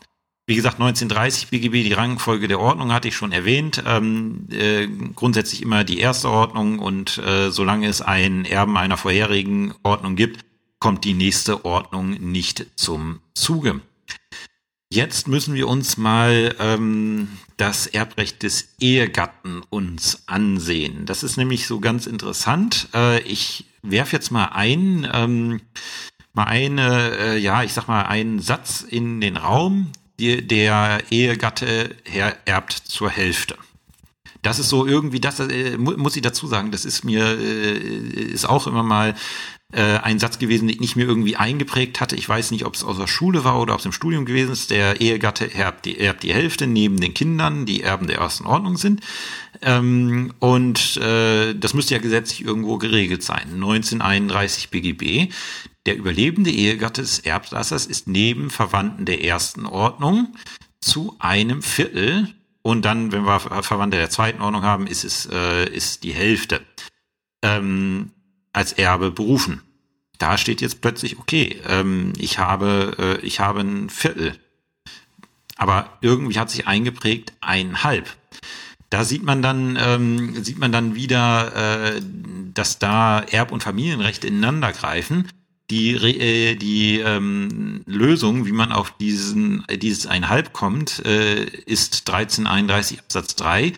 [0.46, 3.82] Wie gesagt, 1930 BGB, die Rangfolge der Ordnung hatte ich schon erwähnt.
[3.86, 9.74] Ähm, äh, grundsätzlich immer die erste Ordnung und äh, solange es einen Erben einer vorherigen
[9.82, 10.46] Ordnung gibt,
[10.78, 13.82] kommt die nächste Ordnung nicht zum Zuge.
[14.90, 21.04] Jetzt müssen wir uns mal ähm, das Erbrecht des Ehegatten uns ansehen.
[21.04, 22.88] Das ist nämlich so ganz interessant.
[22.94, 25.60] Äh, ich werfe jetzt mal ein, ähm,
[26.32, 29.92] mal eine, äh, ja, ich sag mal einen Satz in den Raum.
[30.18, 31.94] Die, der Ehegatte
[32.46, 33.56] erbt zur Hälfte.
[34.40, 38.48] Das ist so irgendwie das, äh, muss ich dazu sagen, das ist mir, äh, ist
[38.48, 39.14] auch immer mal
[39.72, 42.16] äh, ein Satz gewesen, den ich mir irgendwie eingeprägt hatte.
[42.16, 44.52] Ich weiß nicht, ob es aus der Schule war oder ob es im Studium gewesen
[44.52, 44.70] ist.
[44.70, 48.78] Der Ehegatte erbt die, erbt die Hälfte neben den Kindern, die Erben der ersten Ordnung
[48.78, 49.02] sind.
[49.60, 53.54] Ähm, und äh, das müsste ja gesetzlich irgendwo geregelt sein.
[53.54, 55.32] 1931 BGB.
[55.86, 60.34] Der überlebende Ehegatte des Erblassers ist neben Verwandten der ersten Ordnung
[60.80, 65.68] zu einem Viertel und dann, wenn wir Verwandte der zweiten Ordnung haben, ist es äh,
[65.70, 66.60] ist die Hälfte.
[67.42, 68.10] Ähm,
[68.58, 69.62] als Erbe berufen.
[70.18, 74.36] Da steht jetzt plötzlich, okay, ähm, ich habe, äh, ich habe ein Viertel.
[75.56, 78.16] Aber irgendwie hat sich eingeprägt einhalb.
[78.90, 82.02] Da sieht man dann, ähm, sieht man dann wieder, äh,
[82.52, 85.28] dass da Erb- und Familienrechte ineinander greifen.
[85.70, 92.98] Die, äh, die ähm, Lösung, wie man auf diesen, dieses Einhalb kommt, äh, ist 1331
[92.98, 93.74] Absatz 3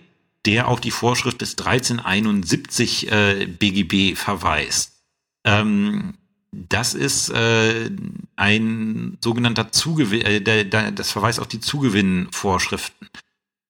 [0.46, 5.02] der auf die Vorschrift des 1371 äh, BGB verweist.
[5.44, 6.14] Ähm,
[6.52, 7.90] das ist äh,
[8.36, 13.08] ein sogenannter Zugewinn, äh, der, der, das verweist auf die Zugewinnvorschriften.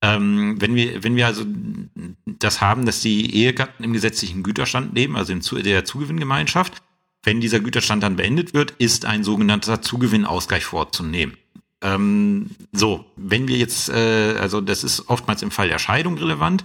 [0.03, 1.45] Ähm, wenn wir, wenn wir also
[2.25, 6.83] das haben, dass die Ehegatten im gesetzlichen Güterstand leben, also in der Zugewinngemeinschaft,
[7.23, 11.37] wenn dieser Güterstand dann beendet wird, ist ein sogenannter Zugewinnausgleich vorzunehmen.
[11.83, 16.63] Ähm, so, wenn wir jetzt, äh, also das ist oftmals im Fall der Scheidung relevant,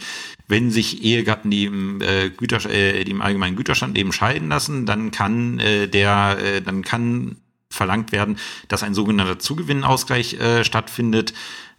[0.47, 4.85] wenn sich Ehegatten, die im, äh, Güter, äh, die im allgemeinen Güterstand eben scheiden lassen,
[4.85, 7.37] dann kann äh, der, äh, dann kann
[7.69, 11.33] verlangt werden, dass ein sogenannter Zugewinnausgleich äh, stattfindet,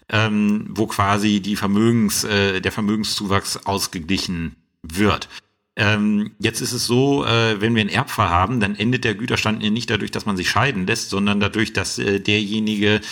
[0.09, 5.29] ähm, wo quasi die Vermögens, äh, der Vermögenszuwachs ausgeglichen wird.
[5.77, 9.61] Ähm, jetzt ist es so, äh, wenn wir einen Erbfall haben, dann endet der Güterstand
[9.61, 13.03] nicht dadurch, dass man sich scheiden lässt, sondern dadurch, dass äh, derjenige,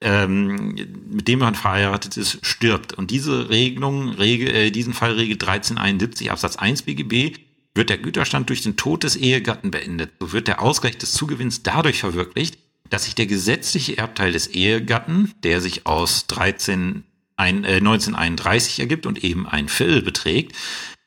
[0.00, 0.74] ähm,
[1.10, 2.94] mit dem man verheiratet ist, stirbt.
[2.94, 7.38] Und diese Regelung, Regel, äh, diesen Fall regelt 1371 Absatz 1 BGB,
[7.74, 10.12] wird der Güterstand durch den Tod des Ehegatten beendet.
[10.18, 12.58] So wird der Ausgleich des Zugewinns dadurch verwirklicht,
[12.88, 17.02] dass sich der gesetzliche Erbteil des Ehegatten, der sich aus 13,
[17.36, 20.54] ein, äh, 1931 ergibt und eben ein Viertel beträgt,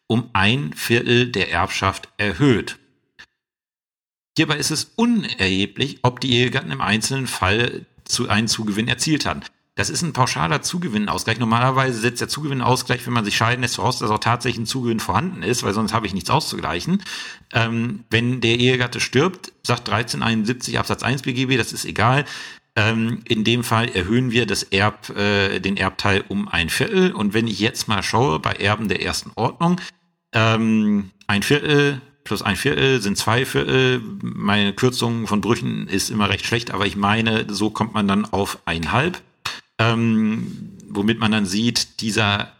[0.07, 2.77] um ein Viertel der Erbschaft erhöht.
[4.37, 9.41] Hierbei ist es unerheblich, ob die Ehegatten im einzelnen Fall zu einen Zugewinn erzielt haben.
[9.77, 11.37] Das ist ein pauschaler Zugewinnausgleich.
[11.37, 14.99] Normalerweise setzt der Zugewinnausgleich, wenn man sich scheiden lässt, voraus, dass auch tatsächlich ein Zugewinn
[14.99, 17.03] vorhanden ist, weil sonst habe ich nichts auszugleichen.
[17.53, 22.25] Ähm, wenn der Ehegatte stirbt, sagt 1371 Absatz 1 BGB, das ist egal.
[22.75, 27.11] Ähm, in dem Fall erhöhen wir das Erb, äh, den Erbteil um ein Viertel.
[27.11, 29.79] Und wenn ich jetzt mal schaue bei Erben der ersten Ordnung,
[30.33, 34.01] ähm, ein Viertel plus ein Viertel sind zwei Viertel.
[34.21, 38.25] Meine Kürzung von Brüchen ist immer recht schlecht, aber ich meine, so kommt man dann
[38.25, 39.21] auf einhalb.
[39.79, 42.51] Ähm, womit man dann sieht, dieser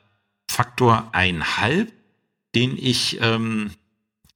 [0.49, 1.91] Faktor einhalb,
[2.55, 3.71] den ich, ähm,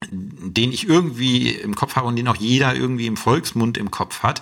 [0.09, 4.23] den ich irgendwie im Kopf habe und den auch jeder irgendwie im Volksmund im Kopf
[4.23, 4.41] hat,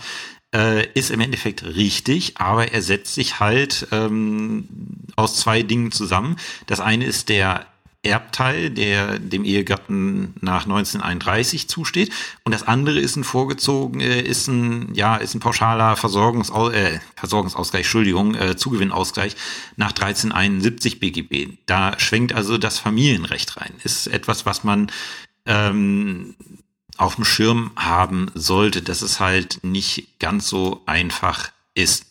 [0.56, 4.68] äh, ist im Endeffekt richtig, aber er setzt sich halt ähm,
[5.16, 6.38] aus zwei Dingen zusammen.
[6.66, 7.68] Das eine ist der
[8.02, 12.12] Erbteil, der dem Ehegatten nach 1931 zusteht.
[12.46, 17.00] Und das andere ist ein vorgezogen, äh, ist ein, ja, ist ein pauschaler Versorgungsaus äh,
[17.16, 19.36] Versorgungsausgleich, Entschuldigung, äh, Zugewinnausgleich
[19.76, 21.58] nach 1371 BGB.
[21.66, 23.74] Da schwenkt also das Familienrecht rein.
[23.84, 24.90] Ist etwas, was man
[25.46, 26.36] ähm,
[26.96, 32.06] auf dem Schirm haben sollte, dass es halt nicht ganz so einfach ist.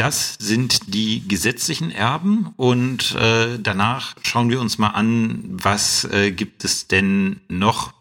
[0.00, 6.30] Das sind die gesetzlichen Erben und äh, danach schauen wir uns mal an, was äh,
[6.30, 7.92] gibt es denn noch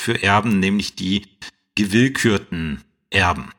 [0.00, 1.22] für Erben, nämlich die
[1.74, 3.50] gewillkürten Erben.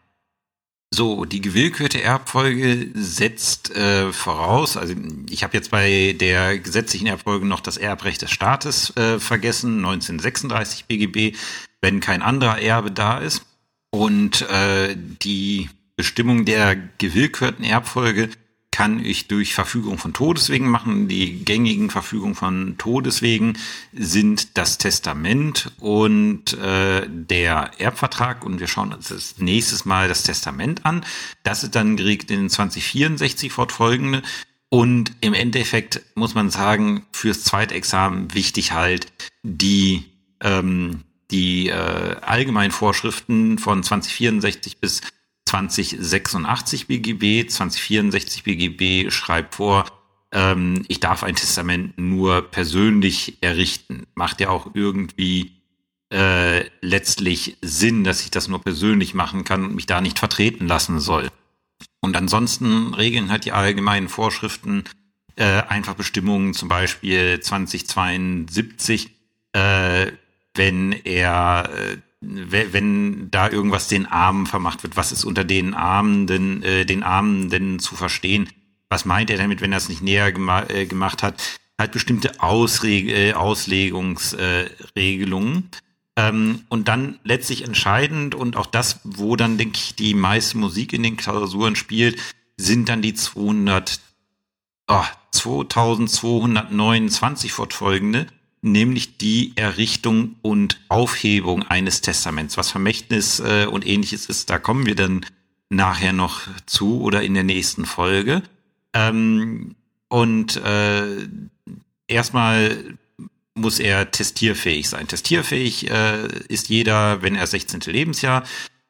[0.92, 4.96] So, die gewillkürte Erbfolge setzt äh, voraus, also
[5.30, 10.86] ich habe jetzt bei der gesetzlichen Erbfolge noch das Erbrecht des Staates äh, vergessen, 1936
[10.86, 11.36] BGB,
[11.82, 13.44] wenn kein anderer Erbe da ist.
[13.92, 15.68] Und äh, die
[16.00, 18.30] Bestimmung der gewillkürten Erbfolge
[18.72, 21.10] kann ich durch Verfügung von Todeswegen machen.
[21.10, 23.58] Die gängigen Verfügungen von Todeswegen
[23.92, 28.46] sind das Testament und äh, der Erbvertrag.
[28.46, 31.06] Und wir schauen uns das nächstes Mal das Testament an.
[31.44, 34.22] Das ist dann geregelt in 2064 fortfolgende.
[34.70, 39.12] Und im Endeffekt muss man sagen, fürs zweite Examen wichtig halt
[39.44, 40.06] die
[40.40, 45.02] ähm, die äh, allgemeinen Vorschriften von 2064 bis
[45.50, 49.86] 2086 BGB, 2064 BGB schreibt vor,
[50.32, 54.06] ähm, ich darf ein Testament nur persönlich errichten.
[54.14, 55.54] Macht ja auch irgendwie
[56.14, 60.68] äh, letztlich Sinn, dass ich das nur persönlich machen kann und mich da nicht vertreten
[60.68, 61.30] lassen soll.
[62.00, 64.84] Und ansonsten regeln halt die allgemeinen Vorschriften
[65.36, 69.10] äh, einfach Bestimmungen, zum Beispiel 2072,
[69.54, 70.12] äh,
[70.54, 76.28] wenn er äh, wenn da irgendwas den Armen vermacht wird, was ist unter den Armen
[76.28, 78.50] denn, äh, den Armen denn zu verstehen?
[78.90, 81.60] Was meint er damit, wenn er es nicht näher gema äh, gemacht hat?
[81.78, 85.58] Halt bestimmte Ausreg äh, Auslegungsregelungen.
[85.58, 90.58] Äh, ähm, und dann letztlich entscheidend und auch das, wo dann, denke ich, die meiste
[90.58, 92.20] Musik in den Klausuren spielt,
[92.58, 94.02] sind dann die 200,
[94.88, 98.28] oh, 2229 fortfolgende,
[98.62, 102.58] nämlich die Errichtung und Aufhebung eines Testaments.
[102.58, 105.26] Was Vermächtnis äh, und ähnliches ist, da kommen wir dann
[105.70, 108.42] nachher noch zu oder in der nächsten Folge.
[108.94, 109.76] Ähm,
[110.08, 111.28] und äh,
[112.08, 112.98] erstmal
[113.54, 115.08] muss er testierfähig sein.
[115.08, 117.82] Testierfähig äh, ist jeder, wenn er 16.
[117.82, 118.44] Lebensjahr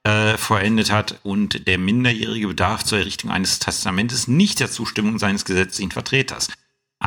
[0.04, 5.44] äh, vollendet hat und der Minderjährige bedarf zur Errichtung eines Testamentes nicht der Zustimmung seines
[5.44, 6.50] gesetzlichen Vertreters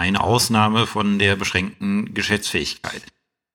[0.03, 3.01] eine Ausnahme von der beschränkten Geschäftsfähigkeit.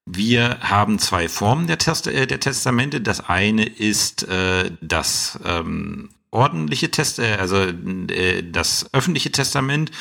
[0.06, 3.02] Wir haben zwei Formen der, Test äh, der Testamente.
[3.02, 9.92] Das eine ist äh, das ähm, ordentliche Test, äh, also äh, das öffentliche Testament,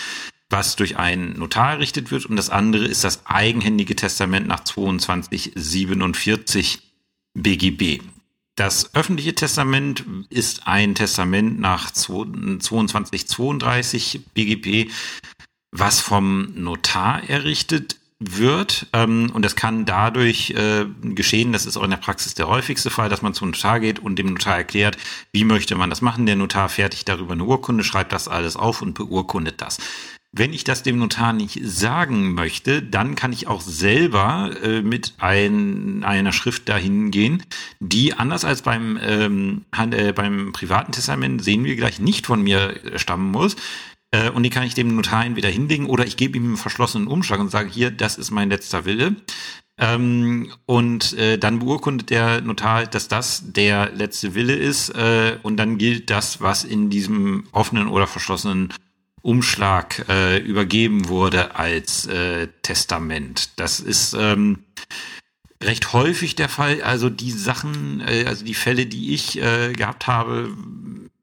[0.49, 6.83] was durch einen Notar errichtet wird, und das andere ist das eigenhändige Testament nach 2247
[7.35, 8.03] BGB.
[8.55, 14.93] Das öffentliche Testament ist ein Testament nach 2232 BGB,
[15.79, 18.87] was vom Notar errichtet wird.
[18.93, 22.91] Ähm, und das kann dadurch äh, geschehen, das ist auch in der Praxis der häufigste
[22.91, 24.97] Fall, dass man zum Notar geht und dem Notar erklärt,
[25.33, 26.27] wie möchte man das machen.
[26.27, 29.79] Der Notar fertigt darüber eine Urkunde, schreibt das alles auf und beurkundet das.
[30.33, 35.15] Wenn ich das dem Notar nicht sagen möchte, dann kann ich auch selber äh, mit
[35.19, 37.43] ein, einer Schrift dahin gehen,
[37.81, 42.79] die anders als beim, ähm, äh, beim privaten Testament, sehen wir gleich, nicht von mir
[42.97, 43.57] stammen muss.
[44.17, 47.09] Äh, und die kann ich dem Notar entweder hinlegen oder ich gebe ihm einen verschlossenen
[47.09, 49.17] Umschlag und sage, hier, das ist mein letzter Wille.
[49.79, 55.59] Ähm, und äh, dann beurkundet der Notar, dass das der letzte Wille ist äh, und
[55.59, 58.73] dann gilt das, was in diesem offenen oder verschlossenen
[59.21, 63.51] Umschlag äh, übergeben wurde als äh, Testament.
[63.57, 64.61] Das ist ähm,
[65.63, 66.81] recht häufig der Fall.
[66.81, 70.57] Also die Sachen, äh, also die Fälle, die ich äh, gehabt habe,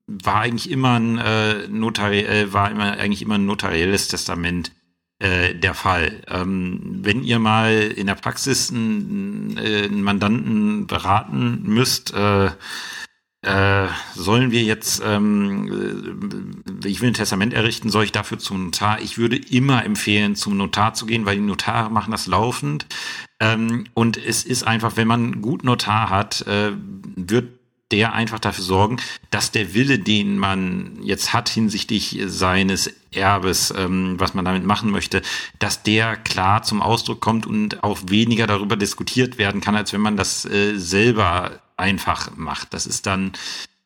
[0.08, 4.72] war eigentlich immer ein äh, notariell, war immer eigentlich immer ein notarielles Testament
[5.20, 6.22] äh, der Fall.
[6.28, 12.52] Ähm, wenn ihr mal in der Praxis einen, äh, einen Mandanten beraten müsst, äh,
[13.44, 18.66] äh, sollen wir jetzt, ähm, äh, ich will ein Testament errichten, soll ich dafür zum
[18.66, 19.02] Notar?
[19.02, 22.86] Ich würde immer empfehlen, zum Notar zu gehen, weil die Notare machen das laufend.
[23.42, 26.72] Ähm, und es ist einfach, wenn man gut Notar hat, äh,
[27.18, 27.60] wird
[27.94, 28.98] der einfach dafür sorgen,
[29.30, 34.90] dass der Wille, den man jetzt hat hinsichtlich seines Erbes, ähm, was man damit machen
[34.90, 35.22] möchte,
[35.60, 40.02] dass der klar zum Ausdruck kommt und auch weniger darüber diskutiert werden kann, als wenn
[40.02, 42.74] man das äh, selber einfach macht.
[42.74, 43.34] Das ist dann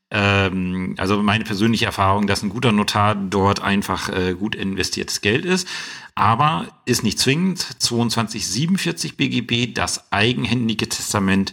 [0.09, 5.43] ähm, also meine persönliche Erfahrung, dass ein guter Notar dort einfach äh, gut investiertes Geld
[5.43, 5.67] ist.
[6.15, 7.59] Aber ist nicht zwingend.
[7.59, 11.51] 2247 BGB, das eigenhändige Testament,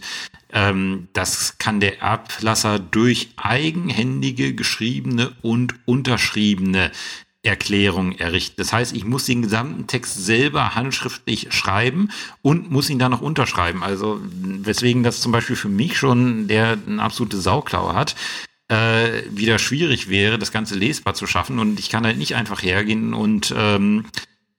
[0.55, 6.91] ähm, das kann der Erblasser durch eigenhändige geschriebene und unterschriebene
[7.43, 8.55] Erklärung errichten.
[8.57, 12.09] Das heißt, ich muss den gesamten Text selber handschriftlich schreiben
[12.41, 13.83] und muss ihn dann noch unterschreiben.
[13.83, 18.15] Also weswegen das zum Beispiel für mich schon, der eine absolute Sauklaue hat,
[18.69, 21.59] äh, wieder schwierig wäre, das Ganze lesbar zu schaffen.
[21.59, 24.05] Und ich kann halt nicht einfach hergehen und ähm,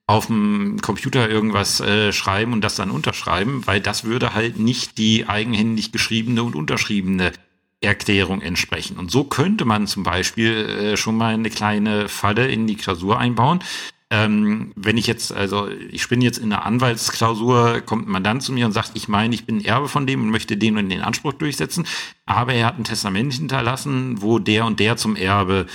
[0.07, 4.99] auf dem Computer irgendwas äh, schreiben und das dann unterschreiben, weil das würde halt nicht
[4.99, 7.33] die eigenhändig geschriebene und unterschriebene
[7.81, 8.99] Erklärung entsprechen.
[8.99, 13.19] Und so könnte man zum Beispiel äh, schon mal eine kleine Falle in die Klausur
[13.19, 13.61] einbauen.
[14.09, 18.53] Ähm, wenn ich jetzt, also ich bin jetzt in einer Anwaltsklausur, kommt man dann zu
[18.53, 21.03] mir und sagt, ich meine, ich bin Erbe von dem und möchte den und den
[21.03, 21.87] Anspruch durchsetzen,
[22.25, 25.67] aber er hat ein Testament hinterlassen, wo der und der zum Erbe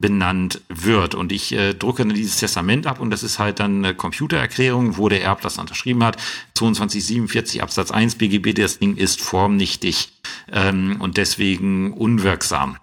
[0.00, 1.14] benannt wird.
[1.14, 5.08] Und ich äh, drucke dieses Testament ab und das ist halt dann eine Computererklärung, wo
[5.08, 6.16] der Erb das unterschrieben hat.
[6.54, 10.12] 2247 Absatz 1 BGB, das Ding ist formnichtig
[10.50, 12.78] ähm, und deswegen unwirksam.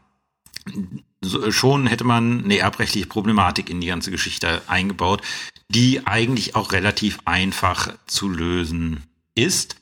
[1.21, 5.23] So, schon hätte man eine erbrechtliche Problematik in die ganze Geschichte eingebaut,
[5.69, 9.03] die eigentlich auch relativ einfach zu lösen
[9.33, 9.77] ist.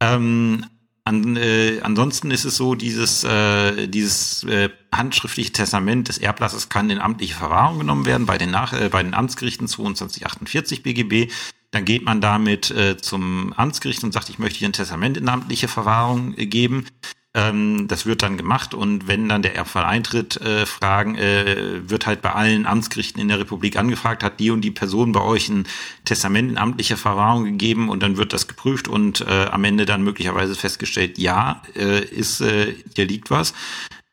[0.00, 0.66] Ähm,
[1.04, 6.90] an, äh, ansonsten ist es so, dieses, äh, dieses äh, handschriftliche Testament des Erblassers kann
[6.90, 11.32] in amtliche Verwahrung genommen werden bei den, Nach äh, bei den Amtsgerichten 2248 BGB.
[11.72, 15.28] Dann geht man damit äh, zum Amtsgericht und sagt, ich möchte hier ein Testament in
[15.28, 16.86] amtliche Verwahrung äh, geben.
[17.34, 22.06] Ähm, das wird dann gemacht und wenn dann der Erbfall eintritt, äh, fragen, äh, wird
[22.06, 25.48] halt bei allen Amtsgerichten in der Republik angefragt, hat die und die Person bei euch
[25.48, 25.66] ein
[26.04, 30.02] Testament in amtlicher Verwahrung gegeben und dann wird das geprüft und äh, am Ende dann
[30.02, 33.54] möglicherweise festgestellt, ja, äh, ist, äh, hier liegt was.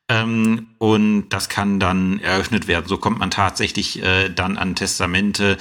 [0.07, 2.87] Ähm, und das kann dann eröffnet werden.
[2.87, 5.57] So kommt man tatsächlich äh, dann an Testamente,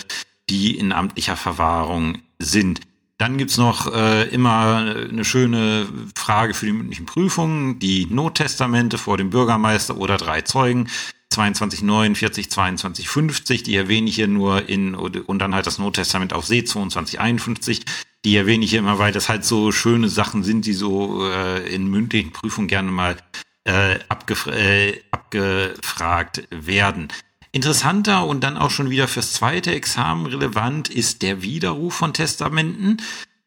[0.48, 2.80] die in amtlicher Verwahrung sind.
[3.18, 4.76] Dann gibt's noch äh, immer
[5.10, 10.88] eine schöne Frage für die mündlichen Prüfungen, die Nottestamente vor dem Bürgermeister oder drei Zeugen.
[11.30, 16.64] 2249, 2250, die erwähne ich hier nur in, und dann halt das Nottestament auf See
[16.64, 17.84] 2251,
[18.24, 21.68] die erwähne ich hier immer, weil das halt so schöne Sachen sind, die so äh,
[21.74, 23.16] in mündlichen Prüfungen gerne mal
[23.64, 27.08] äh, abgef äh, abgefragt werden.
[27.52, 32.98] Interessanter und dann auch schon wieder fürs zweite Examen relevant ist der Widerruf von Testamenten,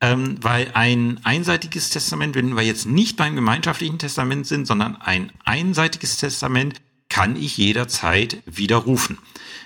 [0.02, 5.32] ähm, weil ein einseitiges Testament, wenn wir jetzt nicht beim gemeinschaftlichen Testament sind, sondern ein
[5.46, 9.20] einseitiges Testament, kann ich jederzeit widerrufen.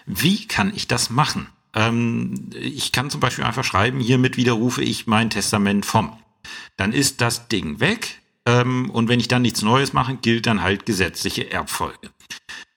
[0.05, 1.47] Wie kann ich das machen?
[1.73, 6.17] Ähm, ich kann zum Beispiel einfach schreiben, hiermit widerrufe ich mein Testament vom.
[6.75, 8.21] Dann ist das Ding weg.
[8.45, 12.09] Ähm, und wenn ich dann nichts Neues mache, gilt dann halt gesetzliche Erbfolge.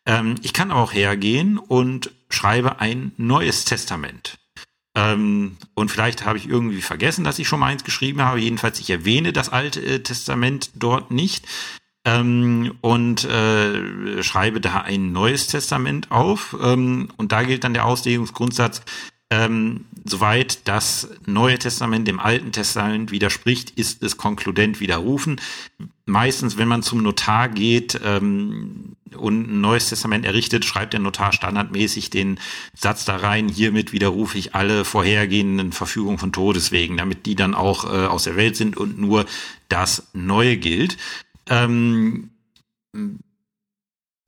[0.09, 4.39] Ähm, ich kann auch hergehen und schreibe ein neues Testament.
[4.97, 8.41] Ähm, und vielleicht habe ich irgendwie vergessen, dass ich schon mal eins geschrieben habe.
[8.41, 11.47] Jedenfalls, ich erwähne das alte äh, Testament dort nicht.
[12.05, 16.57] Ähm, und äh, schreibe da ein neues Testament auf.
[16.61, 18.83] Ähm, und da gilt dann der Auslegungsgrundsatz,
[19.31, 25.41] ähm, soweit das Neue Testament dem Alten Testament widerspricht, ist es konkludent widerrufen.
[26.07, 31.33] Meistens, wenn man zum Notar geht ähm, und ein Neues Testament errichtet, schreibt der Notar
[31.33, 32.41] standardmäßig den
[32.75, 37.85] Satz da rein, hiermit widerrufe ich alle vorhergehenden Verfügungen von Todeswegen, damit die dann auch
[37.85, 39.27] äh, aus der Welt sind und nur
[39.69, 40.97] das Neue gilt.
[41.49, 42.31] Ähm,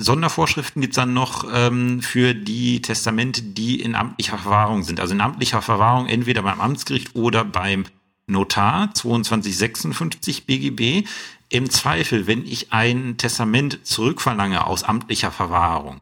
[0.01, 4.98] Sondervorschriften gibt's dann noch ähm, für die Testamente, die in amtlicher Verwahrung sind.
[4.98, 7.84] Also in amtlicher Verwahrung entweder beim Amtsgericht oder beim
[8.26, 11.07] Notar 2256 BGB.
[11.51, 16.01] Im Zweifel, wenn ich ein Testament zurückverlange aus amtlicher Verwahrung,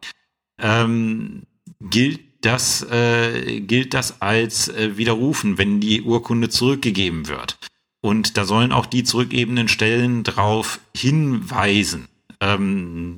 [0.60, 1.42] ähm,
[1.80, 7.58] gilt das, äh, gilt das als äh, widerrufen, wenn die Urkunde zurückgegeben wird.
[8.00, 12.06] Und da sollen auch die zurückgebenden Stellen darauf hinweisen.
[12.40, 13.16] Ähm,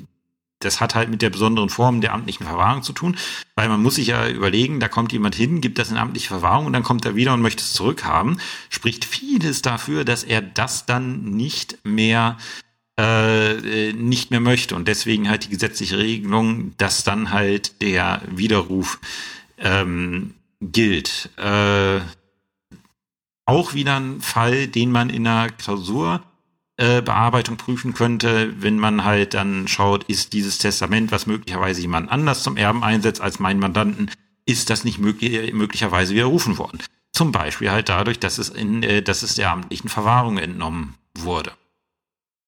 [0.60, 3.16] das hat halt mit der besonderen Form der amtlichen Verwahrung zu tun,
[3.56, 6.66] weil man muss sich ja überlegen, da kommt jemand hin, gibt das in amtliche Verwahrung
[6.66, 8.40] und dann kommt er wieder und möchte es zurückhaben.
[8.68, 12.36] Spricht vieles dafür, dass er das dann nicht mehr
[12.98, 19.00] äh, nicht mehr möchte und deswegen halt die gesetzliche Regelung, dass dann halt der Widerruf
[19.58, 21.30] ähm, gilt.
[21.38, 22.00] Äh,
[23.46, 26.22] auch wieder ein Fall, den man in einer Klausur
[26.80, 32.10] äh, Bearbeitung prüfen könnte, wenn man halt dann schaut, ist dieses Testament, was möglicherweise jemand
[32.10, 34.10] anders zum Erben einsetzt als meinen Mandanten,
[34.46, 36.78] ist das nicht möglich, möglicherweise widerrufen worden.
[37.12, 41.52] Zum Beispiel halt dadurch, dass es, in, äh, dass es der amtlichen Verwahrung entnommen wurde.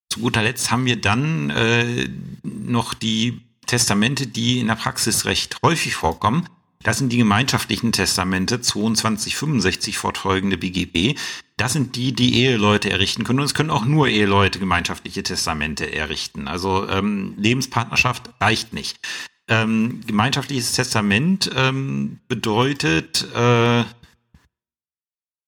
[0.09, 2.09] Zu guter Letzt haben wir dann äh,
[2.41, 6.49] noch die Testamente, die in der Praxis recht häufig vorkommen.
[6.83, 11.17] Das sind die gemeinschaftlichen Testamente 2265 fortfolgende BGB.
[11.57, 13.39] Das sind die, die Eheleute errichten können.
[13.39, 16.47] Und es können auch nur Eheleute gemeinschaftliche Testamente errichten.
[16.47, 18.99] Also ähm, Lebenspartnerschaft reicht nicht.
[19.47, 23.83] Ähm, gemeinschaftliches Testament ähm, bedeutet, äh,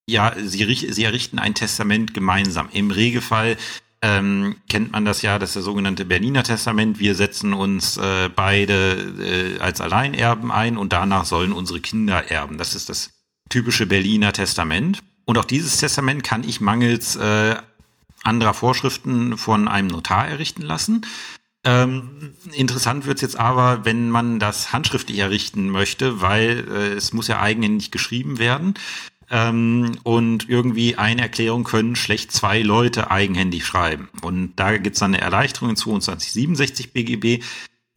[0.08, 2.68] ja, sie, sie errichten ein Testament gemeinsam.
[2.72, 3.56] Im Regelfall
[4.06, 7.00] ähm, kennt man das ja, das ist das sogenannte Berliner Testament.
[7.00, 12.56] Wir setzen uns äh, beide äh, als Alleinerben ein und danach sollen unsere Kinder erben.
[12.56, 13.10] Das ist das
[13.48, 15.02] typische Berliner Testament.
[15.24, 17.56] Und auch dieses Testament kann ich mangels äh,
[18.22, 21.04] anderer Vorschriften von einem Notar errichten lassen.
[21.64, 27.12] Ähm, interessant wird es jetzt aber, wenn man das handschriftlich errichten möchte, weil äh, es
[27.12, 28.74] muss ja eigenhändig geschrieben werden.
[29.30, 34.08] Ähm, und irgendwie eine Erklärung können schlecht zwei Leute eigenhändig schreiben.
[34.22, 37.42] Und da gibt's dann eine Erleichterung in 2267 BGB.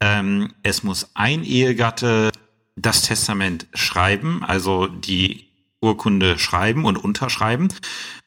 [0.00, 2.32] Ähm, es muss ein Ehegatte
[2.76, 5.46] das Testament schreiben, also die
[5.80, 7.68] Urkunde schreiben und unterschreiben.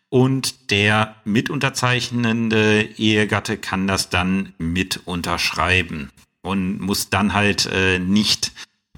[0.09, 8.51] Und der mitunterzeichnende Ehegatte kann das dann mit unterschreiben und muss dann halt äh, nicht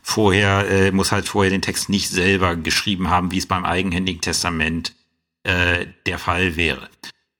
[0.07, 4.21] vorher, äh, muss halt vorher den Text nicht selber geschrieben haben, wie es beim eigenhändigen
[4.21, 4.93] Testament
[5.41, 6.89] äh, der Fall wäre.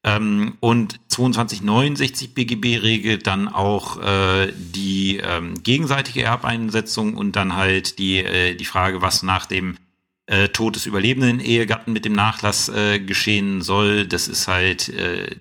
[0.03, 7.99] Ähm, und 2269 BGB regelt dann auch äh, die ähm, gegenseitige Erbeinsetzung und dann halt
[7.99, 9.77] die, äh, die Frage, was nach dem
[10.25, 14.07] äh, Tod des überlebenden Ehegatten mit dem Nachlass äh, geschehen soll.
[14.07, 15.35] Das ist halt äh,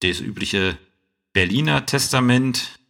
[0.00, 0.76] das übliche
[1.32, 2.80] Berliner Testament.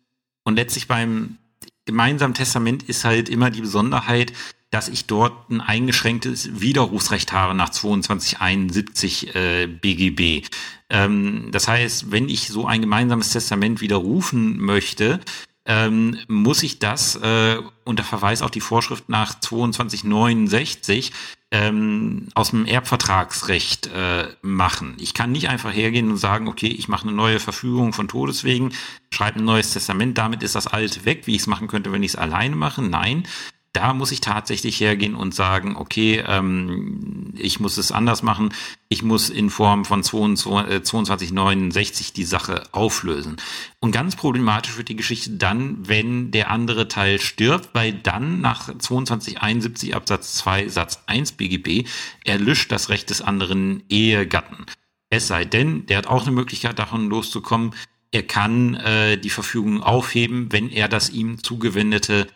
[0.42, 1.36] Und letztlich beim
[1.84, 4.32] gemeinsamen Testament ist halt immer die Besonderheit,
[4.70, 10.46] dass ich dort ein eingeschränktes Widerrufsrecht habe nach 2271 äh, BGB.
[10.88, 15.20] Ähm, das heißt, wenn ich so ein gemeinsames Testament widerrufen möchte,
[15.66, 21.12] ähm, muss ich das äh, unter Verweis auf die Vorschrift nach 2269
[21.53, 24.94] ähm, aus dem Erbvertragsrecht äh, machen.
[24.98, 28.72] Ich kann nicht einfach hergehen und sagen, okay, ich mache eine neue Verfügung von Todeswegen,
[29.11, 32.03] schreibe ein neues Testament, damit ist das alte weg, wie ich es machen könnte, wenn
[32.03, 32.82] ich es alleine mache.
[32.82, 33.24] Nein,
[33.72, 38.52] da muss ich tatsächlich hergehen und sagen, okay, ähm, ich muss es anders machen.
[38.90, 43.36] Ich muss in Form von 2269 äh, die Sache auflösen.
[43.80, 48.66] Und ganz problematisch wird die Geschichte dann, wenn der andere Teil stirbt, weil dann nach
[48.66, 51.88] 2271 Absatz 2 Satz 1 BGB
[52.24, 54.66] erlischt das Recht des anderen Ehegatten.
[55.08, 57.74] Es sei denn, der hat auch eine Möglichkeit, davon loszukommen.
[58.10, 62.26] Er kann äh, die Verfügung aufheben, wenn er das ihm zugewendete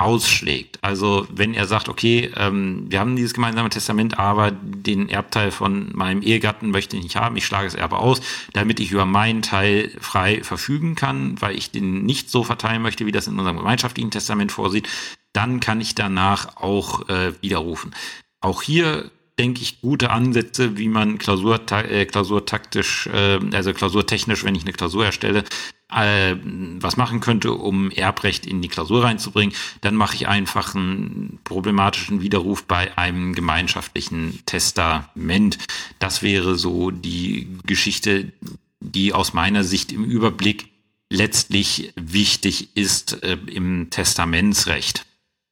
[0.00, 0.78] ausschlägt.
[0.82, 5.90] Also wenn er sagt, okay, ähm, wir haben dieses gemeinsame Testament, aber den Erbteil von
[5.94, 8.20] meinem Ehegatten möchte ich nicht haben, ich schlage das Erbe aus,
[8.54, 13.04] damit ich über meinen Teil frei verfügen kann, weil ich den nicht so verteilen möchte,
[13.04, 14.88] wie das in unserem gemeinschaftlichen Testament vorsieht,
[15.32, 17.94] dann kann ich danach auch äh, widerrufen.
[18.40, 24.54] Auch hier denke ich, gute Ansätze, wie man Klausur, äh, klausurtaktisch, äh, also klausurtechnisch, wenn
[24.54, 25.44] ich eine Klausur erstelle,
[25.92, 26.36] äh,
[26.80, 32.22] was machen könnte, um Erbrecht in die Klausur reinzubringen, dann mache ich einfach einen problematischen
[32.22, 35.58] Widerruf bei einem gemeinschaftlichen Testament.
[35.98, 38.32] Das wäre so die Geschichte,
[38.80, 40.70] die aus meiner Sicht im Überblick
[41.10, 45.06] letztlich wichtig ist äh, im Testamentsrecht.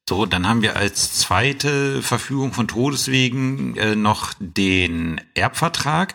[0.09, 6.15] So, dann haben wir als zweite Verfügung von Todeswegen äh, noch den Erbvertrag.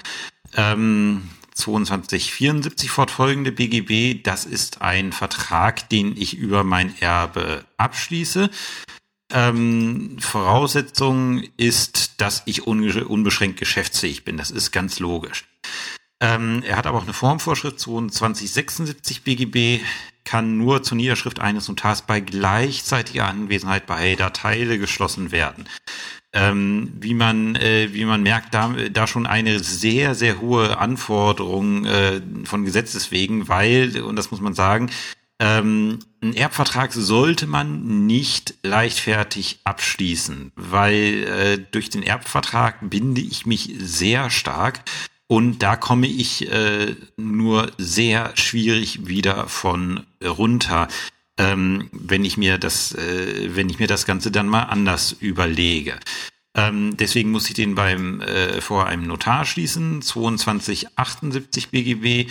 [0.56, 8.50] Ähm, 2274 fortfolgende BGB, das ist ein Vertrag, den ich über mein Erbe abschließe.
[9.32, 14.38] Ähm, Voraussetzung ist, dass ich unbeschränkt geschäftsfähig bin.
[14.38, 15.46] Das ist ganz logisch.
[16.24, 19.84] Ähm, er hat aber auch eine Formvorschrift 2276 BGB
[20.24, 25.68] kann nur zur Niederschrift eines Notars bei gleichzeitiger Anwesenheit beider Teile geschlossen werden.
[26.32, 31.84] Ähm, wie man äh, wie man merkt, da, da schon eine sehr sehr hohe Anforderung
[31.84, 34.90] äh, von Gesetzes wegen, weil und das muss man sagen,
[35.40, 43.46] ähm, ein Erbvertrag sollte man nicht leichtfertig abschließen, weil äh, durch den Erbvertrag binde ich
[43.46, 44.80] mich sehr stark
[45.34, 50.88] und da komme ich äh, nur sehr schwierig wieder von runter,
[51.40, 55.98] ähm, wenn ich mir das, äh, wenn ich mir das Ganze dann mal anders überlege.
[56.54, 62.30] Ähm, deswegen muss ich den beim äh, vor einem Notar schließen, 2278 BGB.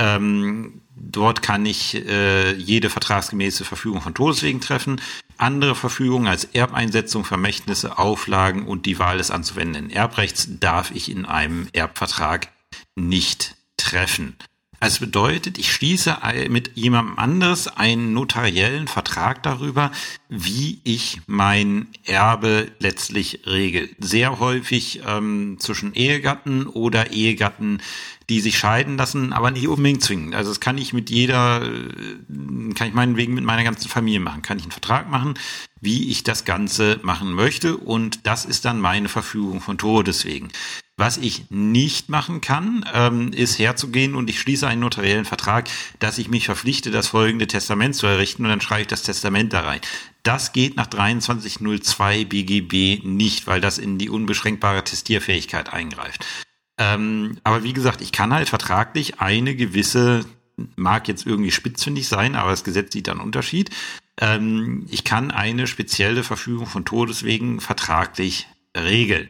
[0.00, 5.00] Ähm, dort kann ich äh, jede vertragsgemäße Verfügung von Todeswegen treffen
[5.40, 11.24] andere Verfügungen als Erbeinsetzung, Vermächtnisse, Auflagen und die Wahl des anzuwendenden Erbrechts darf ich in
[11.24, 12.48] einem Erbvertrag
[12.94, 14.36] nicht treffen.
[14.82, 16.16] Also bedeutet, ich schließe
[16.48, 19.92] mit jemandem anderes einen notariellen Vertrag darüber,
[20.30, 23.90] wie ich mein Erbe letztlich regel.
[23.98, 27.82] Sehr häufig ähm, zwischen Ehegatten oder Ehegatten,
[28.30, 30.34] die sich scheiden lassen, aber nicht unbedingt zwingend.
[30.34, 34.42] Also das kann ich mit jeder, äh, kann ich meinetwegen mit meiner ganzen Familie machen.
[34.42, 35.34] Kann ich einen Vertrag machen,
[35.80, 40.48] wie ich das Ganze machen möchte und das ist dann meine Verfügung von Todeswegen.
[40.96, 45.68] Was ich nicht machen kann, ähm, ist herzugehen und ich schließe einen notariellen Vertrag,
[45.98, 49.52] dass ich mich verpflichte, das folgende Testament zu errichten und dann schreibe ich das Testament
[49.52, 49.80] da rein.
[50.22, 56.26] Das geht nach 2302 BGB nicht, weil das in die unbeschränkbare Testierfähigkeit eingreift.
[56.80, 60.24] Ähm, aber wie gesagt, ich kann halt vertraglich eine gewisse,
[60.76, 63.68] mag jetzt irgendwie spitzfindig sein, aber das Gesetz sieht dann Unterschied.
[64.16, 69.28] Ähm, ich kann eine spezielle Verfügung von Todeswegen vertraglich regeln.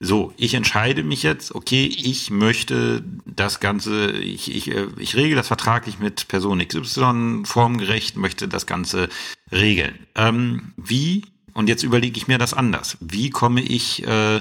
[0.00, 5.36] So, ich entscheide mich jetzt, okay, ich möchte das Ganze, ich, ich, äh, ich regel
[5.36, 9.10] das vertraglich mit Person XY, formgerecht, möchte das Ganze
[9.52, 9.98] regeln.
[10.14, 14.40] Ähm, wie, und jetzt überlege ich mir das anders, wie komme ich äh,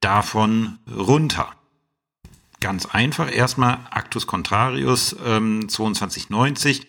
[0.00, 1.52] davon runter?
[2.60, 6.86] Ganz einfach, erstmal Actus Contrarius ähm, 2290.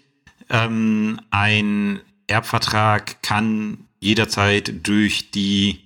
[0.49, 5.79] Ähm, ein Erbvertrag kann jederzeit durch die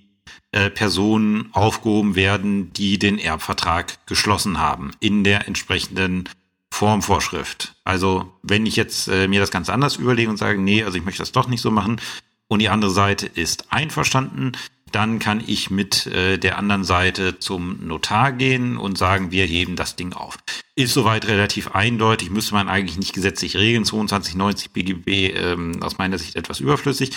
[0.50, 6.28] äh, Personen aufgehoben werden, die den Erbvertrag geschlossen haben in der entsprechenden
[6.72, 7.74] Formvorschrift.
[7.84, 11.04] Also wenn ich jetzt äh, mir das ganz anders überlege und sage, nee, also ich
[11.04, 12.00] möchte das doch nicht so machen
[12.48, 14.52] und die andere Seite ist einverstanden,
[14.92, 19.76] dann kann ich mit äh, der anderen Seite zum Notar gehen und sagen, wir heben
[19.76, 20.38] das Ding auf.
[20.74, 23.84] Ist soweit relativ eindeutig, müsste man eigentlich nicht gesetzlich regeln.
[23.84, 27.10] 2290 BGB ähm, aus meiner Sicht etwas überflüssig.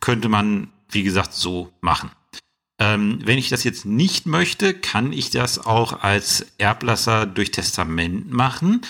[0.00, 2.10] Könnte man, wie gesagt, so machen.
[2.78, 8.32] Ähm, wenn ich das jetzt nicht möchte, kann ich das auch als Erblasser durch Testament
[8.32, 8.82] machen.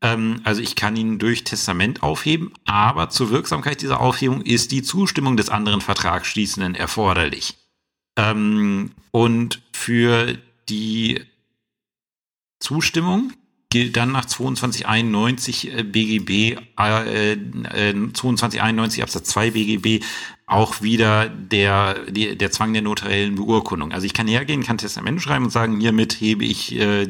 [0.00, 4.82] Ähm, also ich kann ihn durch Testament aufheben, aber zur Wirksamkeit dieser Aufhebung ist die
[4.82, 7.54] Zustimmung des anderen Vertragsschließenden erforderlich.
[8.16, 10.38] Ähm, und für
[10.68, 11.20] die
[12.58, 13.32] Zustimmung
[13.70, 20.04] gilt dann nach 2291 BGB, äh, äh, 2291 Absatz 2 BGB
[20.46, 23.92] auch wieder der, die, der Zwang der notariellen Beurkundung.
[23.92, 27.08] Also ich kann hergehen, kann Testament schreiben und sagen, hiermit hebe ich äh,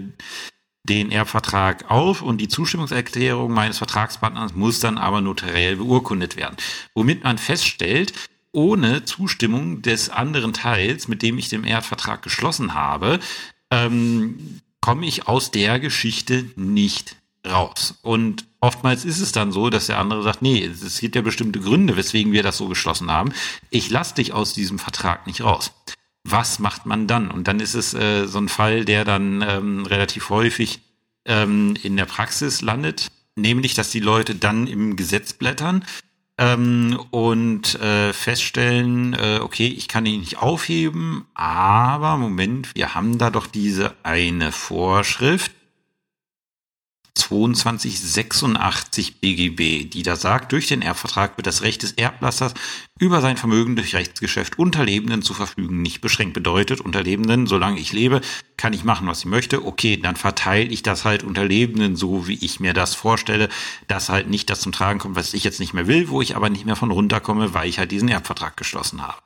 [0.85, 6.57] den Erbvertrag auf und die Zustimmungserklärung meines Vertragspartners muss dann aber notariell beurkundet werden.
[6.95, 8.13] Womit man feststellt,
[8.57, 13.21] ohne Zustimmung des anderen Teils, mit dem ich den Erbvertrag geschlossen habe,
[13.71, 17.99] ähm, komme ich aus der Geschichte nicht raus.
[18.01, 21.61] Und oftmals ist es dann so, dass der andere sagt, nee, es gibt ja bestimmte
[21.61, 23.33] Gründe, weswegen wir das so geschlossen haben.
[23.69, 25.73] Ich lasse dich aus diesem Vertrag nicht raus.
[26.25, 27.31] Was macht man dann?
[27.31, 30.81] Und dann ist es äh, so ein Fall, der dann ähm, relativ häufig
[31.27, 35.85] ähm, in der Praxis landet, nämlich dass die Leute dann im Gesetz blättern
[36.39, 43.19] ähm, und äh, feststellen, äh, okay, ich kann ihn nicht aufheben, aber Moment, wir haben
[43.19, 45.53] da doch diese eine Vorschrift,
[47.17, 52.55] 2286 BGB, die da sagt, durch den Erbvertrag wird das Recht des Erblassers
[52.99, 56.35] über sein Vermögen durch Rechtsgeschäft Unterlebenden zu verfügen nicht beschränkt.
[56.35, 58.21] Bedeutet, Unterlebenden, solange ich lebe,
[58.57, 59.65] kann ich machen, was ich möchte.
[59.65, 63.49] Okay, dann verteile ich das halt Unterlebenden so, wie ich mir das vorstelle,
[63.89, 66.37] dass halt nicht das zum Tragen kommt, was ich jetzt nicht mehr will, wo ich
[66.37, 69.19] aber nicht mehr von runterkomme, weil ich halt diesen Erbvertrag geschlossen habe.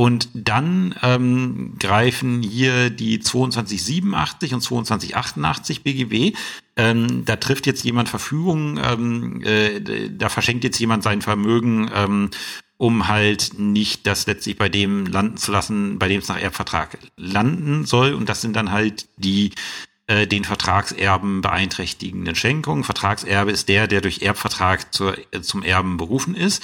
[0.00, 6.34] Und dann ähm, greifen hier die 2287 und 2288 BGB.
[6.80, 12.30] Ähm, da trifft jetzt jemand Verfügung, ähm, äh, da verschenkt jetzt jemand sein Vermögen, ähm,
[12.78, 16.96] um halt nicht das letztlich bei dem landen zu lassen, bei dem es nach Erbvertrag
[17.18, 18.14] landen soll.
[18.14, 19.50] Und das sind dann halt die
[20.06, 22.82] äh, den Vertragserben beeinträchtigenden Schenkungen.
[22.82, 26.62] Vertragserbe ist der, der durch Erbvertrag zur, zum Erben berufen ist.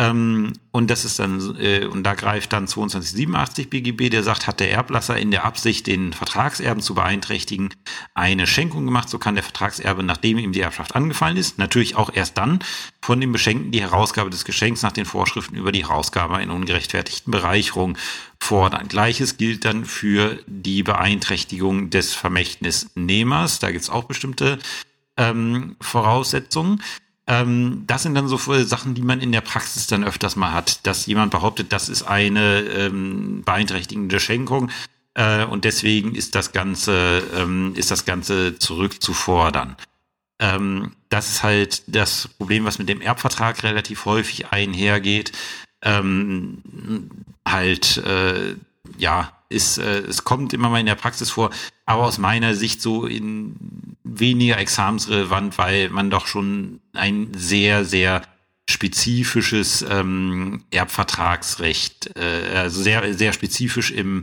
[0.00, 4.60] Ähm, und das ist dann, äh, und da greift dann 2287 BGB, der sagt, hat
[4.60, 7.70] der Erblasser in der Absicht, den Vertragserben zu beeinträchtigen,
[8.14, 12.10] eine Schenkung gemacht, so kann der Vertragserbe, nachdem ihm die Erbschaft angefallen ist, natürlich auch
[12.14, 12.60] erst dann
[13.02, 17.32] von dem Beschenkten die Herausgabe des Geschenks nach den Vorschriften über die Herausgabe in ungerechtfertigten
[17.32, 17.98] Bereicherung
[18.38, 18.86] fordern.
[18.86, 23.58] Gleiches gilt dann für die Beeinträchtigung des Vermächtnisnehmers.
[23.58, 24.60] Da gibt es auch bestimmte
[25.16, 26.82] ähm, Voraussetzungen.
[27.28, 30.86] Ähm, das sind dann so Sachen, die man in der Praxis dann öfters mal hat,
[30.86, 34.70] dass jemand behauptet, das ist eine ähm, beeinträchtigende Schenkung
[35.12, 39.76] äh, und deswegen ist das Ganze, ähm, ist das Ganze zurückzufordern.
[40.38, 45.32] Ähm, das ist halt das Problem, was mit dem Erbvertrag relativ häufig einhergeht.
[45.82, 47.10] Ähm,
[47.46, 48.54] halt, äh,
[48.96, 51.50] ja, ist, äh, es kommt immer mal in der Praxis vor,
[51.86, 53.56] aber aus meiner Sicht so in
[54.04, 58.22] weniger examensrelevant, weil man doch schon ein sehr, sehr
[58.68, 64.22] spezifisches ähm, Erbvertragsrecht, äh, also sehr, sehr spezifisch im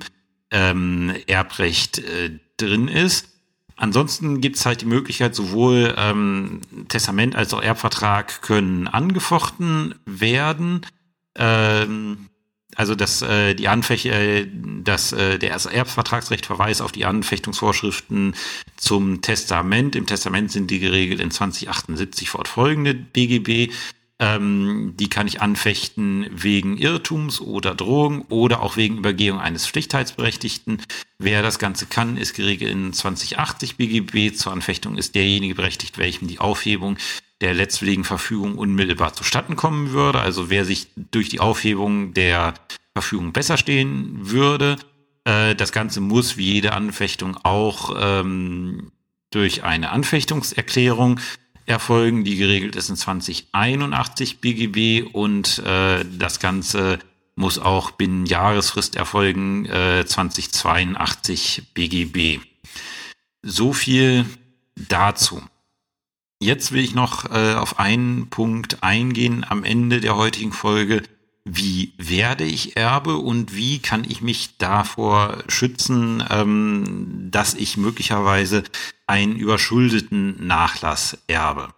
[0.52, 3.30] ähm, Erbrecht äh, drin ist.
[3.78, 10.86] Ansonsten gibt es halt die Möglichkeit, sowohl ähm, Testament als auch Erbvertrag können angefochten werden.
[11.36, 12.30] Ähm,
[12.76, 18.36] also dass äh, die Anfech äh, dass äh, der Erbvertragsrecht verweist auf die Anfechtungsvorschriften
[18.78, 19.96] zum Testament.
[19.96, 23.72] Im Testament sind die geregelt in 2078 fortfolgende BGB.
[24.18, 30.82] Ähm, die kann ich anfechten wegen Irrtums oder Drohung oder auch wegen Übergehung eines Pflichtheitsberechtigten.
[31.18, 34.34] Wer das Ganze kann, ist geregelt in 2080 BGB.
[34.34, 36.98] Zur Anfechtung ist derjenige berechtigt, welchem die Aufhebung
[37.42, 40.20] der letztwilligen Verfügung unmittelbar zustatten kommen würde.
[40.20, 42.54] Also wer sich durch die Aufhebung der
[42.94, 44.78] Verfügung besser stehen würde.
[45.26, 48.92] Äh, das Ganze muss wie jede Anfechtung auch ähm,
[49.32, 51.20] durch eine Anfechtungserklärung
[51.66, 57.00] erfolgen, die geregelt ist in 2081 BGB und äh, das Ganze
[57.36, 62.40] muss auch binnen Jahresfrist erfolgen, äh, 2082 BGB.
[63.42, 64.26] So viel
[64.76, 65.42] dazu.
[66.40, 71.04] Jetzt will ich noch äh, auf einen Punkt eingehen am Ende der heutigen Folge,
[71.46, 78.64] wie werde ich Erbe und wie kann ich mich davor schützen, ähm, dass ich möglicherweise
[79.08, 81.70] einen überschuldeten Nachlass erbe.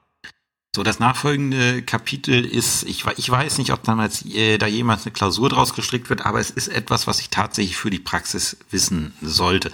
[0.78, 5.12] So, das nachfolgende Kapitel ist, ich, ich weiß nicht, ob damals äh, da jemals eine
[5.12, 9.12] Klausur draus gestrickt wird, aber es ist etwas, was ich tatsächlich für die Praxis wissen
[9.20, 9.72] sollte.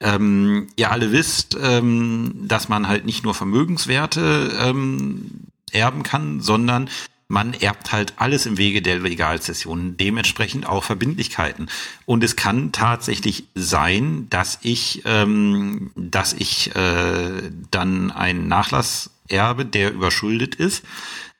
[0.00, 5.30] Ähm, ihr alle wisst, ähm, dass man halt nicht nur Vermögenswerte ähm,
[5.72, 6.88] erben kann, sondern
[7.28, 11.68] man erbt halt alles im Wege der Legalzession, dementsprechend auch Verbindlichkeiten.
[12.06, 19.64] Und es kann tatsächlich sein, dass ich, ähm, dass ich äh, dann einen Nachlass erbe,
[19.64, 20.84] der überschuldet ist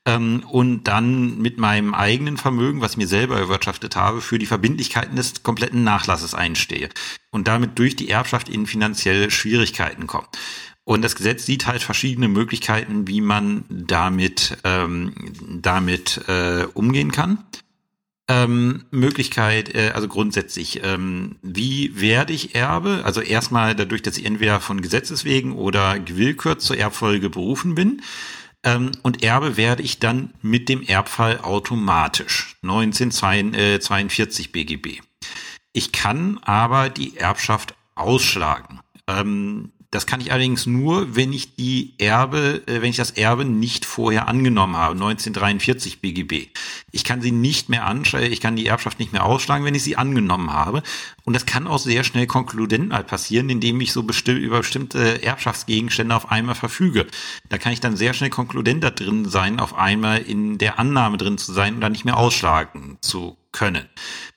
[0.06, 5.16] ähm, und dann mit meinem eigenen Vermögen, was mir selber erwirtschaftet habe, für die Verbindlichkeiten
[5.16, 6.88] des kompletten Nachlasses einstehe
[7.30, 10.28] und damit durch die Erbschaft in finanzielle Schwierigkeiten komme.
[10.84, 15.12] Und das Gesetz sieht halt verschiedene Möglichkeiten, wie man damit, ähm,
[15.60, 17.44] damit äh, umgehen kann.
[18.28, 23.02] Ähm, Möglichkeit, äh, also grundsätzlich, ähm, wie werde ich Erbe?
[23.04, 28.02] Also erstmal dadurch, dass ich entweder von Gesetzes wegen oder gewillkürzt zur Erbfolge berufen bin.
[28.64, 32.56] Ähm, und Erbe werde ich dann mit dem Erbfall automatisch.
[32.62, 35.02] 1942 BGB.
[35.72, 38.80] Ich kann aber die Erbschaft ausschlagen.
[39.06, 43.44] Ähm, das kann ich allerdings nur, wenn ich die Erbe, äh, wenn ich das Erbe
[43.44, 46.48] nicht vorher angenommen habe, 1943 BGB.
[46.92, 49.82] Ich kann sie nicht mehr anschreiben, ich kann die Erbschaft nicht mehr ausschlagen, wenn ich
[49.82, 50.82] sie angenommen habe.
[51.24, 55.22] Und das kann auch sehr schnell konkludent mal passieren, indem ich so bestimm über bestimmte
[55.22, 57.06] Erbschaftsgegenstände auf einmal verfüge.
[57.48, 61.38] Da kann ich dann sehr schnell konkludenter drin sein, auf einmal in der Annahme drin
[61.38, 63.86] zu sein und dann nicht mehr ausschlagen zu können.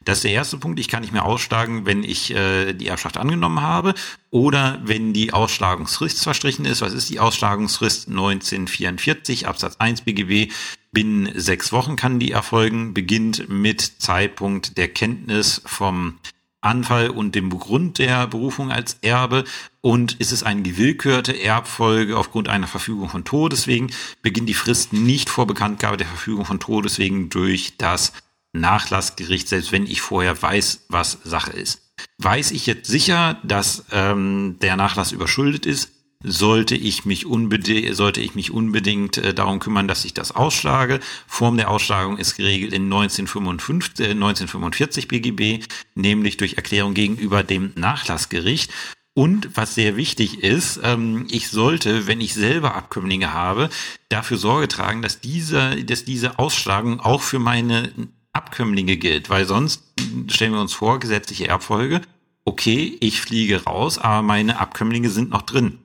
[0.09, 0.79] Das ist der erste Punkt.
[0.79, 3.93] Ich kann nicht mehr ausschlagen, wenn ich äh, die Erbschaft angenommen habe
[4.31, 6.81] oder wenn die Ausschlagungsfrist verstrichen ist.
[6.81, 8.07] Was ist die Ausschlagungsfrist?
[8.07, 10.51] 1944 Absatz 1 BGB.
[10.91, 16.15] Binnen sechs Wochen kann die erfolgen, beginnt mit Zeitpunkt der Kenntnis vom
[16.59, 19.43] Anfall und dem Grund der Berufung als Erbe
[19.81, 23.91] und ist es eine gewillkürte Erbfolge aufgrund einer Verfügung von Todeswegen,
[24.23, 28.11] beginnt die Frist nicht vor Bekanntgabe der Verfügung von Todeswegen durch das
[28.53, 31.81] Nachlassgericht, selbst wenn ich vorher weiß, was Sache ist.
[32.17, 35.91] Weiß ich jetzt sicher, dass ähm, der Nachlass überschuldet ist,
[36.21, 40.99] sollte ich mich unbedingt, sollte ich mich unbedingt äh, darum kümmern, dass ich das ausschlage.
[41.27, 45.63] Form der Ausschlagung ist geregelt in 1955, äh, 1945 BGB,
[45.95, 48.71] nämlich durch Erklärung gegenüber dem Nachlassgericht.
[49.13, 53.69] Und was sehr wichtig ist, ähm, ich sollte, wenn ich selber Abkömmlinge habe,
[54.09, 57.91] dafür Sorge tragen, dass diese, dass diese Ausschlagung auch für meine
[58.39, 59.83] Abkömmlinge gilt, weil sonst
[60.29, 61.99] stellen wir uns vor, gesetzliche Erbfolge,
[62.45, 65.77] okay, ich fliege raus, aber meine Abkömmlinge sind noch drin.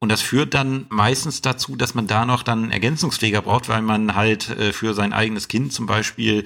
[0.00, 4.16] Und das führt dann meistens dazu, dass man da noch dann Ergänzungspfleger braucht, weil man
[4.16, 6.44] halt äh, für sein eigenes Kind zum Beispiel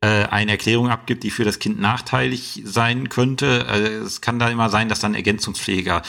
[0.00, 3.66] äh, eine Erklärung abgibt, die für das Kind nachteilig sein könnte.
[3.68, 6.02] Äh, es kann da immer sein, dass dann Ergänzungspfleger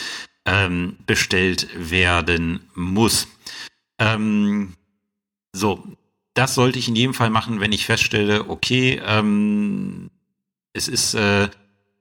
[0.45, 3.28] ähm, bestellt werden muss.
[3.99, 4.74] Ähm,
[5.53, 5.84] so,
[6.36, 10.11] das sollte ich in jedem Fall machen, wenn ich feststelle, okay, ähm,
[10.73, 11.49] es ist äh,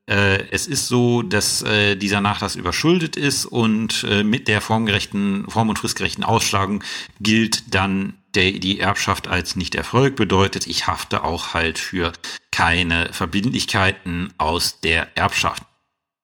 [0.07, 5.49] äh, es ist so, dass äh, dieser Nachlass überschuldet ist und äh, mit der formgerechten,
[5.49, 6.85] form- und fristgerechten Ausschlagung
[7.21, 12.13] gilt dann der, die Erbschaft als nicht Erfolg bedeutet, ich hafte auch halt für
[12.51, 15.63] keine Verbindlichkeiten aus der Erbschaft.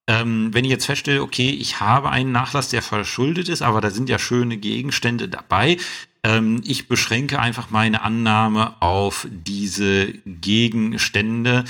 [0.08, 3.90] Ähm, wenn ich jetzt feststelle, okay, ich habe einen Nachlass, der verschuldet ist, aber da
[3.90, 5.78] sind ja schöne Gegenstände dabei,
[6.22, 11.64] ähm, ich beschränke einfach meine Annahme auf diese Gegenstände.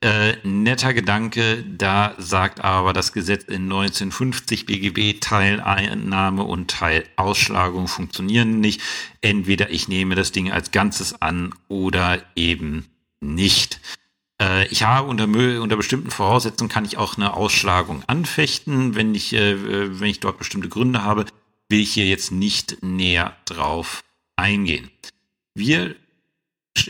[0.00, 8.60] Äh, netter Gedanke, da sagt aber das Gesetz in 1950 BGB Teileinnahme und Teilausschlagung funktionieren
[8.60, 8.82] nicht.
[9.22, 12.86] Entweder ich nehme das Ding als Ganzes an oder eben
[13.20, 13.80] nicht.
[14.38, 19.32] Äh, ich habe unter, unter bestimmten Voraussetzungen kann ich auch eine Ausschlagung anfechten, wenn ich,
[19.32, 21.24] äh, wenn ich dort bestimmte Gründe habe
[21.68, 24.04] will ich hier jetzt nicht näher drauf
[24.36, 24.90] eingehen.
[25.54, 25.94] Wir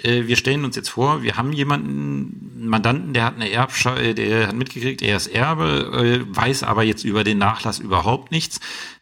[0.03, 3.91] äh, wir stellen uns jetzt vor, wir haben jemanden, einen Mandanten, der hat eine Erbsche
[3.97, 8.31] äh, der hat mitgekriegt, er ist Erbe, äh, weiß aber jetzt über den Nachlass überhaupt
[8.31, 8.61] nichts.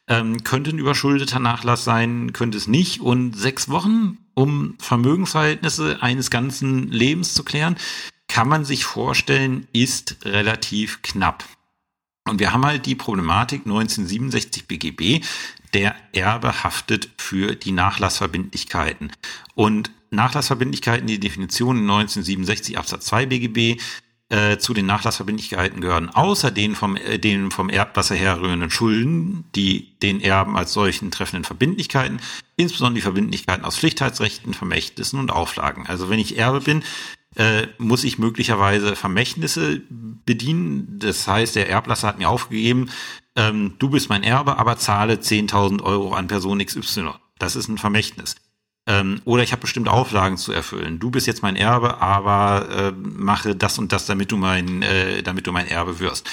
[0.09, 3.01] Ähm, könnte ein überschuldeter Nachlass sein, könnte es nicht.
[3.01, 7.77] Und sechs Wochen, um Vermögensverhältnisse eines ganzen Lebens zu klären,
[8.27, 11.45] kann man sich vorstellen, ist relativ knapp.
[12.29, 15.25] Und wir haben halt die Problematik 1967 BGB,
[15.75, 19.13] der Erbe haftet für die Nachlassverbindlichkeiten.
[19.55, 23.81] Und Nachlassverbindlichkeiten, die Definition 1967 Absatz 2 BGB,
[24.33, 29.99] äh, zu den Nachlassverbindlichkeiten gehören außer den vom, äh, den vom Erblasser herrührenden Schulden, die
[30.01, 32.19] den Erben als solchen treffenden Verbindlichkeiten,
[32.57, 35.87] insbesondere die Verbindlichkeiten aus Pflichtheitsrechten, Vermächtnissen und Auflagen.
[35.87, 36.83] Also wenn ich Erbe bin,
[37.35, 40.99] äh, muss ich möglicherweise Vermächtnisse bedienen.
[40.99, 42.89] Das heißt, der Erblasser hat mir aufgegeben,
[43.37, 47.11] ähm, du bist mein Erbe, aber zahle 10.000 Euro an Person XY.
[47.39, 48.37] Das ist ein Vermächtnis.
[48.87, 50.99] Ähm, oder ich habe bestimmte Auflagen zu erfüllen.
[50.99, 55.23] Du bist jetzt mein Erbe, aber äh, mache das und das, damit du mein, äh,
[55.23, 56.29] damit du mein Erbe wirst.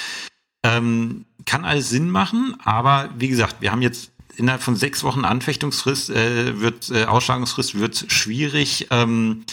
[0.62, 5.24] Ähm, kann alles Sinn machen, aber wie gesagt, wir haben jetzt innerhalb von sechs Wochen
[5.24, 9.44] Anfechtungsfrist, äh, wird äh, Ausschlagungsfrist wird schwierig, ähm,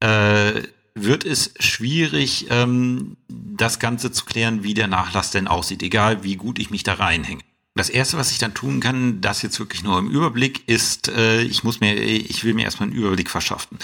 [0.00, 0.62] äh,
[0.96, 6.36] wird es schwierig, ähm, das Ganze zu klären, wie der Nachlass denn aussieht, egal wie
[6.36, 7.42] gut ich mich da reinhänge.
[7.74, 11.42] Das erste, was ich dann tun kann, das jetzt wirklich nur im Überblick, ist, äh,
[11.42, 13.78] ich muss mir, ich will mir erstmal einen Überblick verschaffen.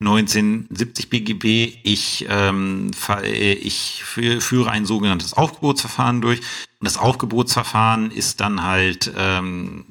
[0.00, 2.90] 1970 BGB, ich, ähm,
[3.24, 6.40] ich führe ein sogenanntes Aufgebotsverfahren durch.
[6.80, 9.84] Und das Aufgebotsverfahren ist dann halt ähm,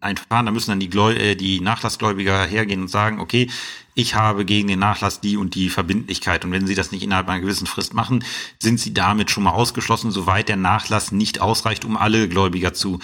[0.00, 3.50] ein Verfahren, da müssen dann die, Gläu äh, die Nachlassgläubiger hergehen und sagen, okay,
[3.94, 6.44] ich habe gegen den Nachlass die und die Verbindlichkeit.
[6.44, 8.24] Und wenn Sie das nicht innerhalb einer gewissen Frist machen,
[8.58, 12.98] sind Sie damit schon mal ausgeschlossen, soweit der Nachlass nicht ausreicht, um alle Gläubiger zu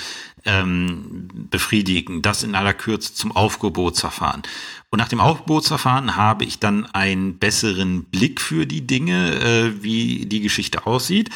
[0.46, 2.22] ähm, befriedigen.
[2.22, 4.42] Das in aller Kürze zum Aufgebotsverfahren.
[4.90, 10.24] Und nach dem Aufgebotsverfahren habe ich dann einen besseren Blick für die Dinge, äh, wie
[10.26, 11.30] die Geschichte aussieht.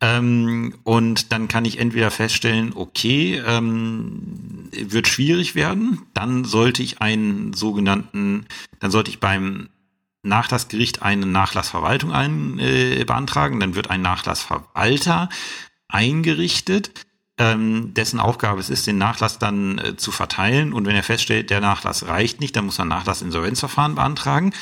[0.00, 7.00] Ähm, und dann kann ich entweder feststellen, okay, ähm, wird schwierig werden, dann sollte ich
[7.00, 8.46] einen sogenannten,
[8.78, 9.68] dann sollte ich beim
[10.22, 15.28] Nachlassgericht eine Nachlassverwaltung ein, äh, beantragen, dann wird ein Nachlassverwalter
[15.88, 17.06] eingerichtet,
[17.38, 20.72] ähm, dessen Aufgabe es ist, den Nachlass dann äh, zu verteilen.
[20.72, 24.52] Und wenn er feststellt, der Nachlass reicht nicht, dann muss er ein Nachlassinsolvenzverfahren beantragen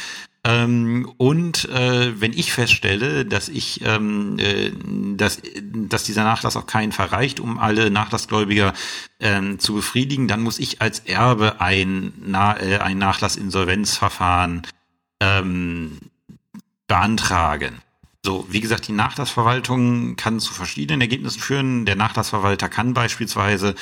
[0.46, 4.70] ähm, und äh, wenn ich feststelle, dass ich, ähm, äh,
[5.16, 8.72] dass, dass dieser Nachlass auch keinen verreicht, um alle Nachlassgläubiger
[9.18, 14.62] ähm, zu befriedigen, dann muss ich als Erbe ein, Na äh, ein Nachlassinsolvenzverfahren
[15.18, 15.98] ähm,
[16.86, 17.82] beantragen.
[18.24, 21.86] So, wie gesagt, die Nachlassverwaltung kann zu verschiedenen Ergebnissen führen.
[21.86, 23.74] Der Nachlassverwalter kann beispielsweise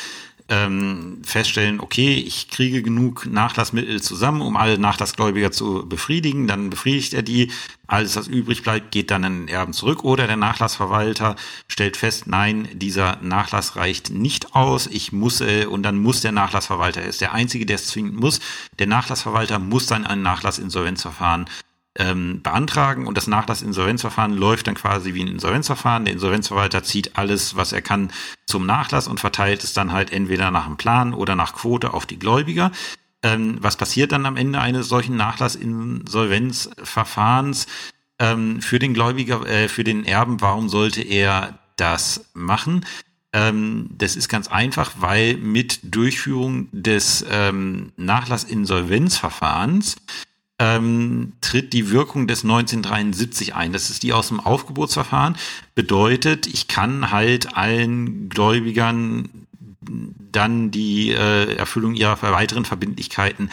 [0.49, 7.15] ähm, feststellen, okay, ich kriege genug Nachlassmittel zusammen, um alle Nachlassgläubiger zu befriedigen, dann befriedigt
[7.15, 7.51] er die,
[7.87, 10.05] alles was übrig bleibt, geht dann an den Erben zurück.
[10.05, 11.37] Oder der Nachlassverwalter
[11.69, 16.33] stellt fest, nein, dieser Nachlass reicht nicht aus, ich muss, äh, und dann muss der
[16.33, 18.41] Nachlassverwalter, er ist der Einzige, der es zwingend muss,
[18.79, 21.47] der Nachlassverwalter muss dann ein Nachlassinsolvenzverfahren
[21.97, 26.05] ähm, beantragen und das Nachlassinsolvenzverfahren läuft dann quasi wie ein Insolvenzverfahren.
[26.05, 28.11] Der Insolvenzverwalter zieht alles, was er kann,
[28.47, 32.07] zum Nachlass und verteilt es dann halt entweder nach einem Plan oder nach Quote auf
[32.07, 32.73] die Gläubiger.
[33.23, 37.67] Ähm, was passiert dann am Ende eines solchen Nachlassinsolvenzverfahrens
[38.19, 40.41] ähm, für den Gläubiger, äh, für den Erben?
[40.41, 42.85] Warum sollte er das machen?
[43.33, 49.97] Ähm, das ist ganz einfach, weil mit Durchführung des ähm, Nachlassinsolvenzverfahrens
[50.59, 53.73] ähm, tritt die Wirkung des 1973 ein.
[53.73, 55.37] Das ist die aus dem Aufgebotsverfahren.
[55.75, 59.29] Bedeutet, ich kann halt allen Gläubigern
[59.81, 63.51] dann die äh, Erfüllung ihrer weiteren Verbindlichkeiten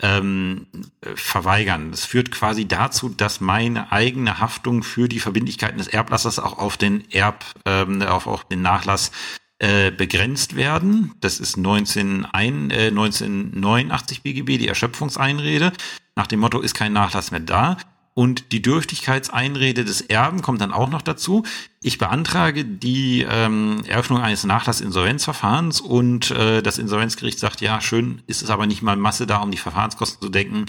[0.00, 0.66] ähm,
[1.14, 1.90] verweigern.
[1.90, 6.76] Das führt quasi dazu, dass meine eigene Haftung für die Verbindlichkeiten des Erblassers auch auf
[6.76, 9.12] den Erb, ähm, auf, auf den Nachlass
[9.58, 11.14] äh, begrenzt werden.
[11.20, 15.72] Das ist 19, ein, äh, 1989 BGB, die Erschöpfungseinrede.
[16.16, 17.76] Nach dem Motto ist kein Nachlass mehr da.
[18.14, 21.44] Und die Dürftigkeitseinrede des Erben kommt dann auch noch dazu.
[21.82, 28.42] Ich beantrage die ähm, Eröffnung eines Nachlassinsolvenzverfahrens und äh, das Insolvenzgericht sagt, ja, schön, ist
[28.42, 30.66] es aber nicht mal Masse da, um die Verfahrenskosten zu decken.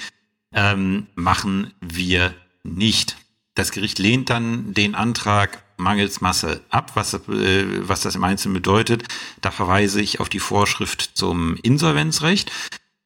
[0.54, 2.34] Ähm, machen wir
[2.64, 3.18] nicht.
[3.54, 8.56] Das Gericht lehnt dann den Antrag mangels Masse ab, was, äh, was das im Einzelnen
[8.56, 9.04] bedeutet.
[9.42, 12.52] Da verweise ich auf die Vorschrift zum Insolvenzrecht.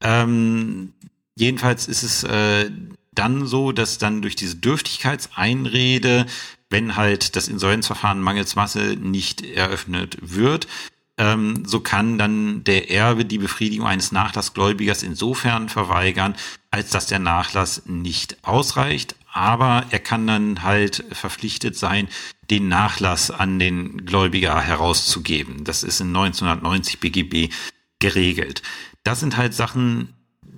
[0.02, 0.92] Ähm,
[1.40, 2.70] Jedenfalls ist es äh,
[3.12, 6.26] dann so, dass dann durch diese Dürftigkeitseinrede,
[6.68, 10.68] wenn halt das Insolvenzverfahren mangels Masse nicht eröffnet wird,
[11.16, 16.34] ähm, so kann dann der Erbe die Befriedigung eines Nachlassgläubigers insofern verweigern,
[16.70, 19.16] als dass der Nachlass nicht ausreicht.
[19.32, 22.08] Aber er kann dann halt verpflichtet sein,
[22.50, 25.64] den Nachlass an den Gläubiger herauszugeben.
[25.64, 27.52] Das ist in 1990 BGB
[28.00, 28.62] geregelt.
[29.04, 30.14] Das sind halt Sachen,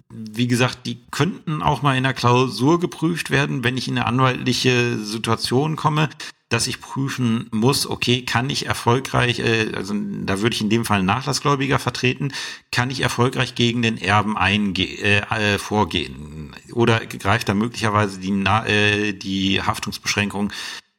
[0.08, 4.06] wie gesagt, die könnten auch mal in der Klausur geprüft werden, wenn ich in eine
[4.06, 6.08] anwaltliche Situation komme,
[6.52, 10.84] dass ich prüfen muss, okay, kann ich erfolgreich, äh, also da würde ich in dem
[10.84, 12.32] Fall einen Nachlassgläubiger vertreten,
[12.70, 16.54] kann ich erfolgreich gegen den Erben einge äh, äh, vorgehen?
[16.72, 20.52] Oder greift da möglicherweise die, Na äh, die Haftungsbeschränkung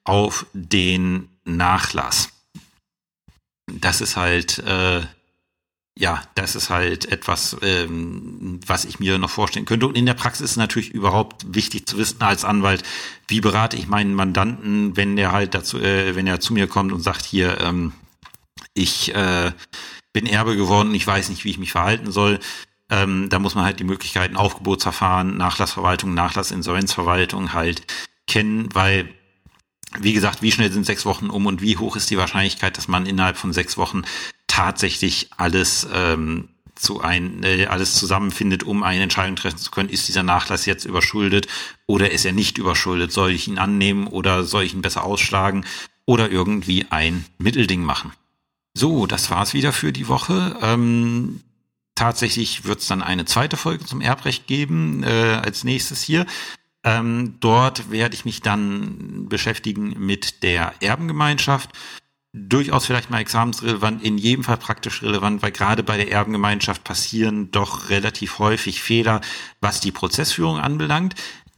[0.04, 2.30] auf den Nachlass?
[3.68, 5.02] Das ist halt äh,
[5.98, 9.86] ja, das ist halt etwas, ähm, was ich mir noch vorstellen könnte.
[9.88, 12.84] Und in der Praxis ist natürlich überhaupt wichtig zu wissen als Anwalt,
[13.28, 16.92] wie berate ich meinen Mandanten, wenn der halt dazu, äh, wenn er zu mir kommt
[16.92, 17.94] und sagt hier, ähm,
[18.74, 19.52] ich äh,
[20.14, 22.40] bin Erbe geworden und ich weiß nicht, wie ich mich verhalten soll.
[22.90, 27.84] Ähm, da muss man halt die Möglichkeiten Aufgebotsverfahren, Nachlassverwaltung, Nachlassinsolvenzverwaltung halt
[28.26, 29.10] kennen, weil
[30.00, 32.88] wie gesagt, wie schnell sind sechs Wochen um und wie hoch ist die Wahrscheinlichkeit, dass
[32.88, 34.02] man innerhalb von sechs Wochen
[34.54, 40.08] tatsächlich alles ähm, zu ein, äh, alles zusammenfindet, um eine Entscheidung treffen zu können, ist
[40.08, 41.48] dieser Nachlass jetzt überschuldet
[41.88, 43.12] oder ist er nicht überschuldet?
[43.12, 45.66] Soll ich ihn annehmen oder soll ich ihn besser ausschlagen
[46.06, 48.12] oder irgendwie ein Mittelding machen?
[48.76, 50.56] So, das war's wieder für die Woche.
[50.62, 51.42] Ähm,
[51.96, 56.28] tatsächlich wird es dann eine zweite Folge zum Erbrecht geben, äh, als nächstes hier.
[56.84, 61.72] Ähm, dort werde ich mich dann beschäftigen mit der Erbengemeinschaft
[62.34, 67.52] durchaus vielleicht mal examensrelevant, in jedem Fall praktisch relevant, weil gerade bei der Erbengemeinschaft passieren
[67.52, 69.22] doch relativ häufig Fehler,
[69.62, 71.14] was die Prozessführung anbelangt.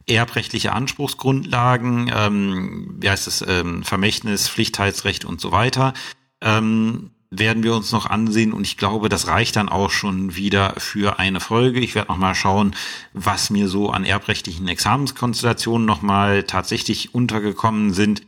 [0.06, 5.94] Erbrechtliche Anspruchsgrundlagen, ähm, wie heißt es, ähm, Vermächtnis, Pflichtheitsrecht und so weiter,
[6.42, 10.74] ähm, werden wir uns noch ansehen und ich glaube, das reicht dann auch schon wieder
[10.76, 11.80] für eine Folge.
[11.80, 12.76] Ich werde noch mal schauen,
[13.14, 18.22] was mir so an erbrechtlichen Examenskonstellationen noch mal tatsächlich untergekommen sind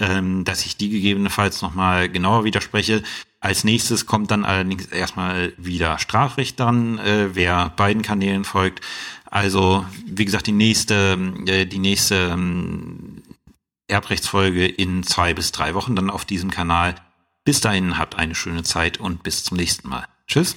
[0.00, 3.02] ähm, dass ich die gegebenenfalls nochmal genauer widerspreche.
[3.38, 8.80] Als nächstes kommt dann allerdings erstmal wieder Strafrecht dran, äh, wer beiden Kanälen folgt.
[9.26, 13.22] Also, wie gesagt, die nächste, äh, die nächste ähm,
[13.88, 16.94] Erbrechtsfolge in zwei bis drei Wochen dann auf diesem Kanal.
[17.44, 20.06] Bis dahin habt eine schöne Zeit und bis zum nächsten Mal.
[20.26, 20.56] Tschüss.